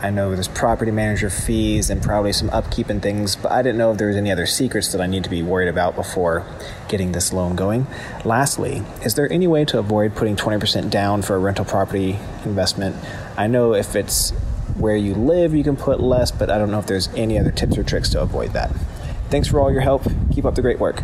[0.00, 3.78] I know there's property manager fees and probably some upkeep and things, but I didn't
[3.78, 6.46] know if there was any other secrets that I need to be worried about before
[6.88, 7.88] getting this loan going.
[8.24, 12.94] Lastly, is there any way to avoid putting 20% down for a rental property investment?
[13.36, 14.30] I know if it's
[14.76, 17.50] where you live, you can put less, but I don't know if there's any other
[17.50, 18.70] tips or tricks to avoid that.
[19.30, 20.04] Thanks for all your help.
[20.30, 21.02] Keep up the great work.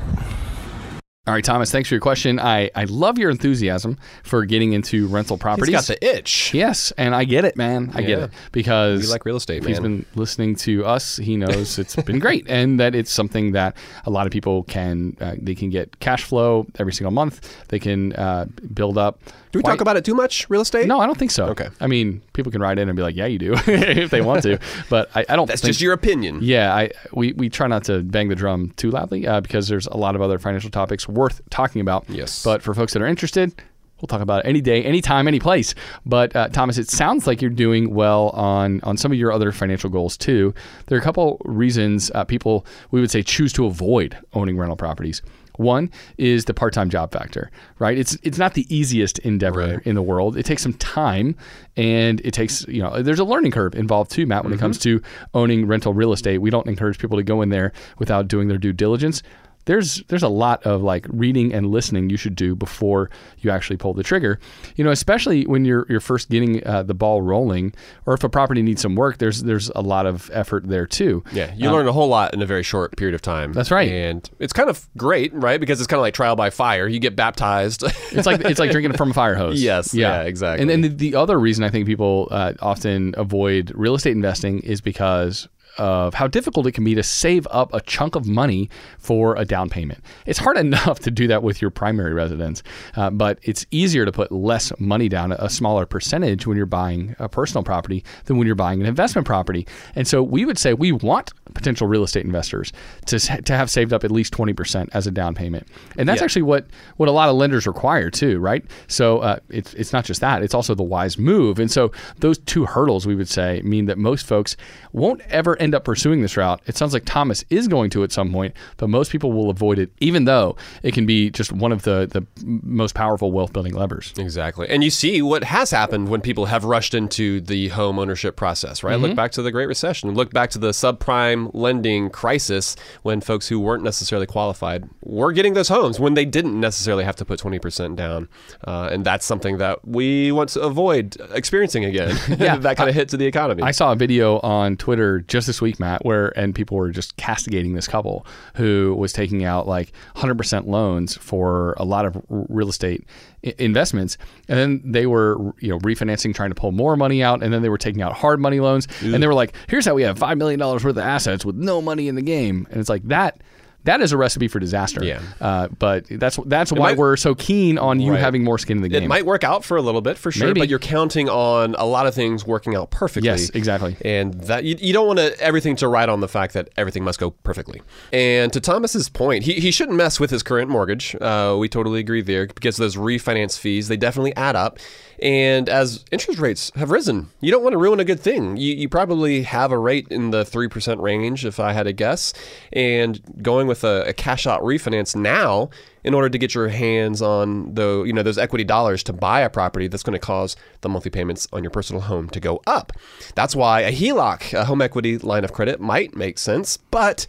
[1.29, 2.41] All right, Thomas, thanks for your question.
[2.41, 5.74] I, I love your enthusiasm for getting into rental properties.
[5.74, 6.55] He's got the itch.
[6.55, 7.91] Yes, and I get it, man.
[7.93, 9.99] I get it because We like real estate, if He's man.
[9.99, 11.18] been listening to us.
[11.18, 13.76] He knows it's been great, and that it's something that
[14.07, 17.66] a lot of people can uh, they can get cash flow every single month.
[17.68, 19.20] They can uh, build up.
[19.59, 20.48] Do we talk about it too much?
[20.48, 20.86] Real estate?
[20.86, 21.46] No, I don't think so.
[21.46, 21.68] Okay.
[21.80, 24.42] I mean, people can write in and be like, "Yeah, you do," if they want
[24.44, 25.46] to, but I, I don't.
[25.46, 26.38] That's think, just your opinion.
[26.42, 29.86] yeah, I we, we try not to bang the drum too loudly uh, because there's
[29.86, 32.04] a lot of other financial topics worth talking about.
[32.09, 32.42] Yes.
[32.42, 33.52] But for folks that are interested,
[34.00, 35.74] we'll talk about it any day, anytime, any place.
[36.06, 39.52] But uh, Thomas, it sounds like you're doing well on on some of your other
[39.52, 40.54] financial goals too.
[40.86, 44.76] There are a couple reasons uh, people we would say choose to avoid owning rental
[44.76, 45.22] properties.
[45.59, 47.98] One is the part-time job factor, right?
[47.98, 49.86] It's it's not the easiest endeavor Right.
[49.86, 50.36] in the world.
[50.36, 51.34] It takes some time,
[51.76, 54.44] and it takes you know there's a learning curve involved too, Matt.
[54.44, 54.98] When it comes mm-hmm.
[54.98, 58.48] to owning rental real estate, we don't encourage people to go in there without doing
[58.48, 59.22] their due diligence.
[59.69, 63.11] There's there's a lot of like reading and listening you should do before
[63.41, 64.41] you actually pull the trigger.
[64.77, 67.75] You know, especially when you're you're first getting uh, the ball rolling,
[68.07, 71.23] or if a property needs some work, there's there's a lot of effort there too.
[71.33, 73.53] Yeah, you Um, learn a whole lot in a very short period of time.
[73.53, 73.89] That's right.
[73.91, 75.61] and it's kind of great, right?
[75.61, 76.89] Because it's kind of like trial by fire.
[76.89, 77.85] You get baptized.
[78.11, 79.62] It's like it's like drinking from a fire hose.
[79.69, 80.62] Yes, yeah, exactly.
[80.62, 84.61] And then the, the other reason I think people uh, often avoid real estate investing
[84.61, 85.47] is because
[85.79, 88.68] of how difficult it can be to save up a chunk of money
[88.99, 90.03] for a down payment.
[90.26, 92.62] It's hard enough to do that with your primary residence,
[92.97, 97.14] uh, but it's easier to put less money down, a smaller percentage when you're buying
[97.18, 99.66] a personal property than when you're buying an investment property.
[99.95, 102.72] And so we would say we want potential real estate investors
[103.07, 105.66] to, to have saved up at least 20% as a down payment.
[105.97, 106.24] And that's Yeah.
[106.24, 106.66] actually what,
[106.97, 108.64] what a lot of lenders require too, right?
[108.87, 111.59] So uh, it's, it's not just that, it's also the wise move.
[111.59, 114.57] And so those two hurdles, we would say, mean that most folks
[114.93, 116.61] won't ever end up pursuing this route.
[116.66, 119.79] It sounds like Thomas is going to at some point, but most people will avoid
[119.79, 123.75] it, even though it can be just one of the, the most powerful wealth building
[123.75, 124.12] levers.
[124.19, 124.69] Exactly.
[124.69, 128.83] And you see what has happened when people have rushed into the home ownership process,
[128.83, 128.95] right?
[128.95, 129.03] Mm-hmm.
[129.05, 130.14] Look back to the Great Recession.
[130.14, 135.55] Look back to the subprime lending crisis when folks who weren't necessarily qualified were getting
[135.55, 138.29] those homes when they didn't necessarily have to put 20% down.
[138.64, 142.16] Uh, and that's something that we want to avoid experiencing again.
[142.39, 142.57] Yeah.
[142.57, 143.62] that kind of hit to the economy.
[143.64, 147.16] I saw a video on Twitter just this week, Matt, where and people were just
[147.16, 148.24] castigating this couple
[148.55, 153.05] who was taking out like 100% loans for a lot of r- real estate
[153.44, 157.42] i- investments, and then they were you know refinancing, trying to pull more money out,
[157.42, 159.94] and then they were taking out hard money loans, and they were like, "Here's how
[159.94, 162.78] we have five million dollars worth of assets with no money in the game," and
[162.78, 163.40] it's like that.
[163.85, 165.03] That is a recipe for disaster.
[165.03, 165.20] Yeah.
[165.41, 168.20] Uh, but that's that's why might- we're so keen on you Right.
[168.20, 169.05] having more skin in the game.
[169.05, 170.61] It might work out for a little bit for sure, Maybe.
[170.61, 173.29] but you're counting on a lot of things working out perfectly.
[173.29, 173.97] Yes, exactly.
[174.05, 177.03] And that you, you don't want to, everything to ride on the fact that everything
[177.05, 177.81] must go perfectly.
[178.12, 181.14] And to Thomas's point, he, he shouldn't mess with his current mortgage.
[181.20, 184.79] Uh, we totally agree there because those refinance fees they definitely add up.
[185.21, 188.57] And as interest rates have risen, you don't want to ruin a good thing.
[188.57, 192.33] You, you probably have a rate in the 3% range, if I had to guess.
[192.73, 195.71] And going with a, a cash out refinance now,
[196.05, 199.41] in order to get your hands on the you know those equity dollars to buy
[199.41, 202.62] a property that's going to cause the monthly payments on your personal home to go
[202.66, 202.93] up.
[203.35, 206.77] That's why a HELOC, a home equity line of credit, might make sense.
[206.77, 207.27] But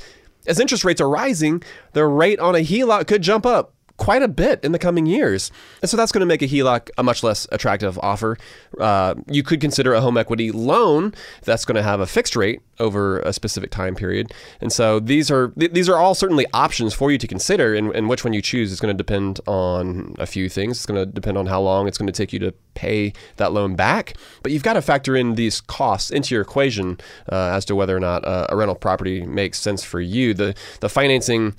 [0.47, 1.61] as interest rates are rising,
[1.91, 5.51] the rate on a HELOC could jump up quite a bit in the coming years.
[5.81, 8.37] And so that's going to make a HELOC a much less attractive offer.
[8.79, 12.61] Uh, you could consider a home equity loan that's going to have a fixed rate
[12.79, 14.33] over a specific time period.
[14.61, 17.93] And so these are th- these are all certainly options for you to consider and,
[17.93, 20.77] and which one you choose is going to depend on a few things.
[20.77, 23.51] It's going to depend on how long it's going to take you to pay that
[23.51, 24.13] loan back.
[24.41, 27.95] But you've got to factor in these costs into your equation uh, as to whether
[27.95, 30.33] or not uh, a rental property makes sense for you.
[30.33, 31.55] The the financing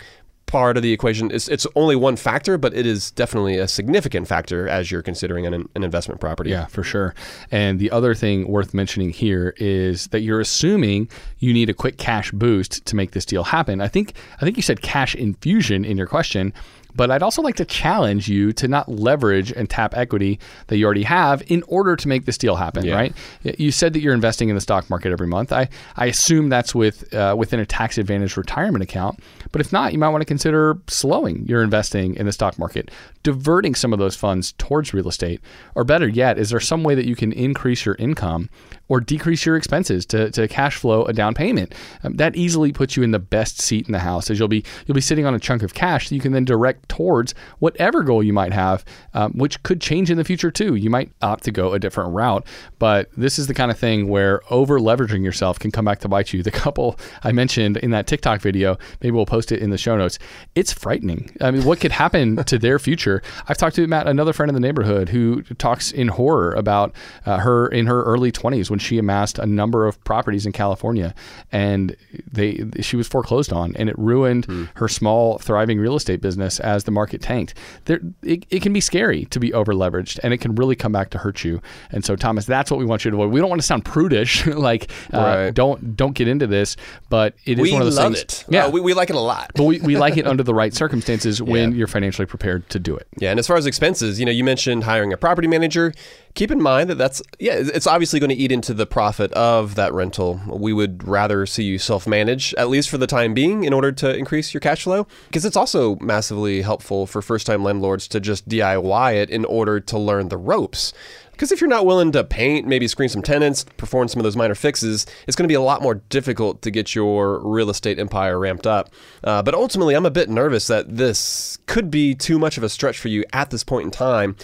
[0.51, 4.27] part of the equation is it's only one factor, but it is definitely a significant
[4.27, 6.51] factor as you're considering an, an investment property.
[6.51, 7.15] Yeah, for sure.
[7.51, 11.99] And the other thing worth mentioning here is that you're assuming you need a quick
[11.99, 13.81] cash boost to make this deal happen.
[13.81, 16.53] I think I think you said cash infusion in your question,
[16.95, 20.39] but I'd also like to challenge you to not leverage and tap equity
[20.69, 22.95] that you already have in order to make this deal happen, Yeah.
[22.95, 23.15] right?
[23.43, 25.53] You said that you're investing in the stock market every month.
[25.53, 29.21] I, I assume that's with uh, within a tax advantage retirement account.
[29.53, 32.91] But if not, you might want to consider slowing your investing in the stock market,
[33.23, 35.41] diverting some of those funds towards real estate.
[35.75, 38.49] Or better yet, is there some way that you can increase your income
[38.91, 41.75] or decrease your expenses to, to cash flow a down payment?
[42.05, 44.65] Um, that easily puts you in the best seat in the house as you'll be
[44.87, 48.03] you'll be sitting on a chunk of cash that you can then direct towards whatever
[48.03, 48.85] goal you might have,
[49.15, 50.75] um, which could change in the future too.
[50.75, 52.47] You might opt to go a different route,
[52.79, 56.09] but this is the kind of thing where over leveraging yourself can come back to
[56.09, 56.43] bite you.
[56.43, 59.97] The couple I mentioned in that TikTok video, maybe we'll post it in the show
[59.97, 60.19] notes.
[60.57, 61.31] It's frightening.
[61.41, 63.23] I mean, what could happen to their future?
[63.49, 66.93] I've talked to Matt, another friend in the neighborhood, who talks in horror about
[67.25, 71.15] uh, her in her early 20s when she amassed a number of properties in California,
[71.53, 71.97] and
[72.33, 76.85] they she was foreclosed on, and it ruined her small, thriving real estate business as
[76.85, 77.55] the market tanked.
[77.87, 80.93] There, it, it can be scary to be over leveraged, and it can really come
[80.93, 81.61] back to hurt you.
[81.91, 83.31] And so, Thomas, that's what we want you to avoid.
[83.33, 86.77] We don't want to sound prudish, like uh, don't don't get into this,
[87.09, 88.23] but it is we one of those love things.
[88.23, 88.45] it.
[88.49, 89.53] Yeah, Uh, we, we like it a lot.
[89.55, 91.79] but we, we like it under the right circumstances when Yeah.
[91.79, 93.07] you're financially prepared to do it.
[93.19, 95.93] Yeah, and as far as expenses, you know, you mentioned hiring a property manager.
[96.35, 99.75] Keep in mind that that's yeah, it's obviously going to eat into the profit of
[99.75, 100.41] that rental.
[100.47, 104.17] We would rather see you self-manage at least for the time being in order to
[104.17, 109.15] increase your cash flow because it's also massively helpful for first-time landlords to just DIY
[109.15, 110.93] it in order to learn the ropes.
[111.41, 114.37] Because if you're not willing to paint, maybe screen some tenants, perform some of those
[114.37, 117.99] minor fixes, it's going to be a lot more difficult to get your real estate
[117.99, 118.91] empire ramped up.
[119.25, 122.69] Uh, but ultimately, I'm a bit nervous that this could be too much of a
[122.69, 124.37] stretch for you at this point in time,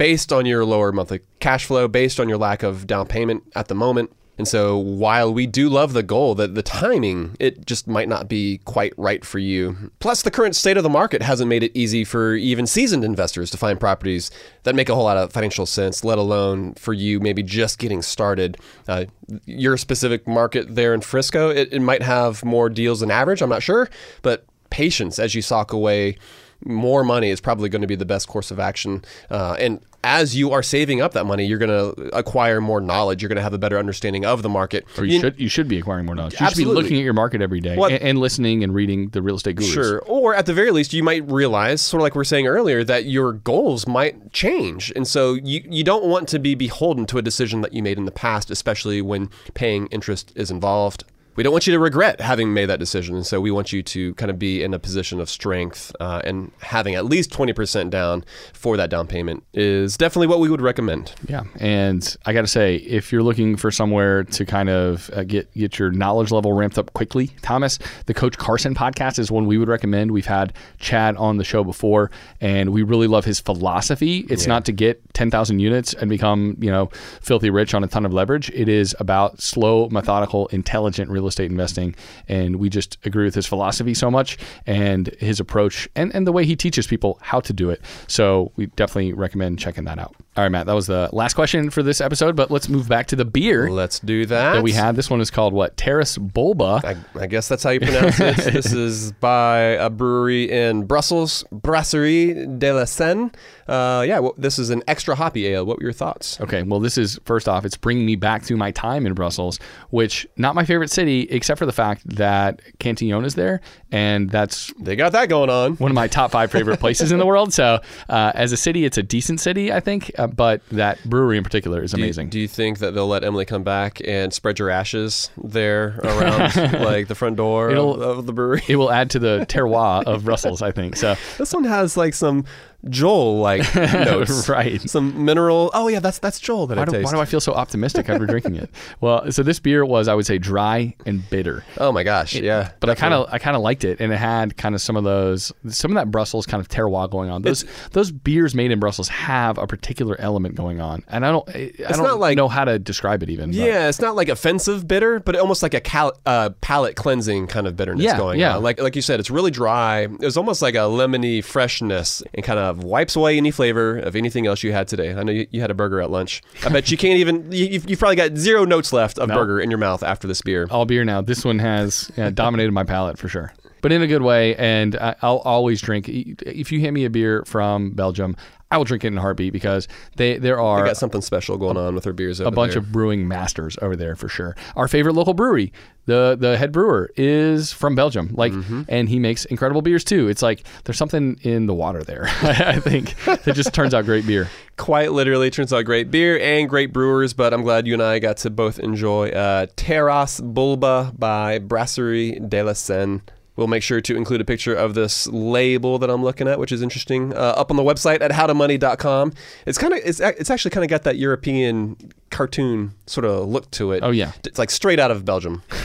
[0.00, 3.68] based on your lower monthly cash flow, based on your lack of down payment at
[3.68, 4.10] the moment.
[4.38, 8.26] And so while we do love the goal, that the timing, it just might not
[8.26, 9.92] be quite right for you.
[9.98, 13.50] Plus, the current state of the market hasn't made it easy for even seasoned investors
[13.50, 14.30] to find properties
[14.62, 18.00] that make a whole lot of financial sense, let alone for you maybe just getting
[18.00, 18.56] started.
[18.88, 19.04] Uh,
[19.44, 23.50] your specific market there in Frisco, it, it might have more deals than average, I'm
[23.50, 23.90] not sure,
[24.22, 26.16] but patience as you sock away
[26.64, 29.04] more money is probably going to be the best course of action.
[29.30, 33.22] Uh, and as you are saving up that money, you're going to acquire more knowledge.
[33.22, 34.86] You're going to have a better understanding of the market.
[34.96, 36.40] Or you, should you should be acquiring more knowledge.
[36.40, 36.74] You Absolutely.
[36.74, 39.36] should be looking at your market every day and, and listening and reading the real
[39.36, 39.72] estate gurus.
[39.72, 39.98] Sure.
[40.00, 42.82] Or at the very least, you might realize, sort of like we are saying earlier,
[42.84, 44.90] that your goals might change.
[44.96, 47.98] And so you, you don't want to be beholden to a decision that you made
[47.98, 51.04] in the past, especially when paying interest is involved.
[51.36, 53.14] We don't want you to regret having made that decision.
[53.16, 56.20] And so we want you to kind of be in a position of strength uh,
[56.24, 60.60] and having at least 20% down for that down payment is definitely what we would
[60.60, 61.14] recommend.
[61.28, 65.24] Yeah, and I got to say, if you're looking for somewhere to kind of uh,
[65.24, 69.46] get get your knowledge level ramped up quickly, Thomas, the Coach Carson podcast is one
[69.46, 70.10] we would recommend.
[70.10, 72.10] We've had Chad on the show before,
[72.40, 74.26] and we really love his philosophy.
[74.28, 76.86] It's not to get 10,000 units and become you know
[77.20, 78.50] filthy rich on a ton of leverage.
[78.50, 81.94] It is about slow, methodical, intelligent real estate investing,
[82.28, 86.32] and we just agree with his philosophy so much and his approach and and the
[86.32, 87.80] way he teaches people how to do it.
[88.06, 90.14] So we definitely recommend checking that out.
[90.36, 93.08] All right, Matt, that was the last question for this episode, but let's move back
[93.08, 94.54] to the beer Let's do that.
[94.54, 94.94] that we had.
[94.94, 95.76] This one is called what?
[95.76, 96.84] Taras Boulba.
[96.84, 98.36] I, I guess that's how you pronounce it.
[98.52, 103.32] this is by a brewery in Brussels, Brasserie de la Senne.
[103.66, 105.64] Uh, yeah, well, this is an extra hoppy ale.
[105.66, 106.40] What were your thoughts?
[106.40, 109.58] Okay, well, this is first off, it's bringing me back to my time in Brussels,
[109.90, 113.60] which not my favorite city, except for the fact that Cantillon is there,
[113.92, 115.74] and that's They got that going on.
[115.76, 117.52] one of my top five favorite places in the world.
[117.52, 121.36] So, uh, as a city, it's a decent city, I think, uh, but that brewery
[121.38, 122.28] in particular is Do you- amazing.
[122.30, 126.54] Do you think that they'll let Emily come back and spread your ashes there around
[126.84, 128.62] like the front door of, of the brewery?
[128.68, 130.96] it will add to the terroir of Brussels, I think.
[130.96, 132.44] So, This one has like some
[132.88, 134.80] Joel like notes, Right.
[134.88, 135.70] Some mineral.
[135.74, 137.04] Oh yeah, that's that's Joel that why I do, taste.
[137.04, 138.70] why do I feel so optimistic after drinking it?
[139.00, 141.64] Well, so this beer was, I would say, dry and bitter.
[141.78, 142.72] oh my gosh, yeah.
[142.80, 144.96] but I kind of I kind of liked it, and it had kind of some
[144.96, 147.42] of those some of that Brussels kind of terroir going on.
[147.42, 151.48] Those those beers made in Brussels have a particular element going on, and I don't
[151.48, 153.50] I I don't not like- know how to describe it even.
[153.50, 157.46] but- Yeah, it's not like offensive bitter, but almost like a cal- uh, palate cleansing
[157.48, 158.56] kind of bitterness Yeah, going yeah.
[158.56, 158.62] on.
[158.62, 160.00] Like like you said, it's really dry.
[160.02, 163.98] It was almost like a lemony freshness and kind of Uh, wipes away any flavor
[163.98, 165.12] of anything else you had today.
[165.14, 166.42] I know you, you had a burger at lunch.
[166.64, 167.50] I bet you can't even.
[167.50, 169.34] You, you've, you've probably got zero notes left of No.
[169.34, 170.66] burger in your mouth after this beer.
[170.70, 171.20] all beer now.
[171.20, 173.52] This one has yeah, dominated my palate for sure,
[173.82, 174.54] but in a good way.
[174.56, 176.08] And I, I'll always drink.
[176.08, 178.36] If you hand me a beer from Belgium,
[178.72, 181.56] I will drink it in a heartbeat because they there They are got something special
[181.58, 182.40] going on with their beers.
[182.40, 182.78] Over a bunch there.
[182.82, 184.54] of brewing masters over there for sure.
[184.76, 185.72] Our favorite local brewery,
[186.06, 188.82] the the head brewer is from Belgium, like, Mm-hmm.
[188.88, 190.28] and he makes incredible beers too.
[190.28, 192.26] It's like there's something in the water there.
[192.42, 194.48] I think that just turns out great beer.
[194.76, 198.18] quite literally turns out great beer and great brewers but i'm glad you and i
[198.18, 203.20] got to both enjoy uh, taras boulba by brasserie de la senne
[203.60, 206.72] We'll make sure to include a picture of this label that I'm looking at, which
[206.72, 209.34] is interesting, uh, up on the website at howtomoney.com.
[209.66, 211.98] It's kind of it's, it's actually kind of got that European
[212.30, 214.02] cartoon sort of look to it.
[214.02, 214.32] Oh, yeah.
[214.44, 215.62] it's like straight out of Belgium,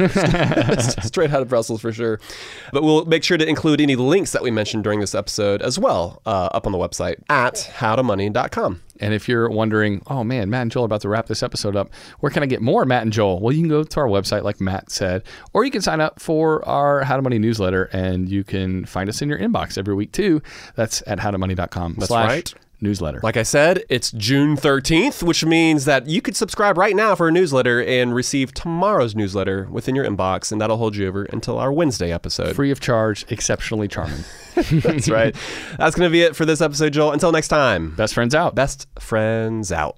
[1.04, 2.22] straight out of Brussels for sure.
[2.72, 5.78] But we'll make sure to include any links that we mentioned during this episode as
[5.78, 8.80] well uh, up on the website at howtomoney.com.
[9.00, 11.76] And if you're wondering, oh man, Matt and Joel are about to wrap this episode
[11.76, 13.40] up, where can I get more Matt and Joel?
[13.40, 15.24] Well, you can go to our website, like Matt said,
[15.54, 19.10] or you can sign up for our How to Money newsletter, and you can find
[19.10, 20.42] us in your inbox every week too.
[20.76, 22.54] That's at howtomoney.com That's slash right.
[22.86, 23.20] Newsletter.
[23.22, 27.28] Like I said, it's June 13th, which means that you could subscribe right now for
[27.28, 31.58] a newsletter and receive tomorrow's newsletter within your inbox, and that'll hold you over until
[31.58, 32.56] our Wednesday episode.
[32.56, 34.24] Free of charge, exceptionally charming.
[34.56, 35.36] That's right.
[35.78, 37.12] That's going to be it for this episode, Joel.
[37.12, 38.56] Until next time, Best friends out.
[38.56, 39.98] best friends out.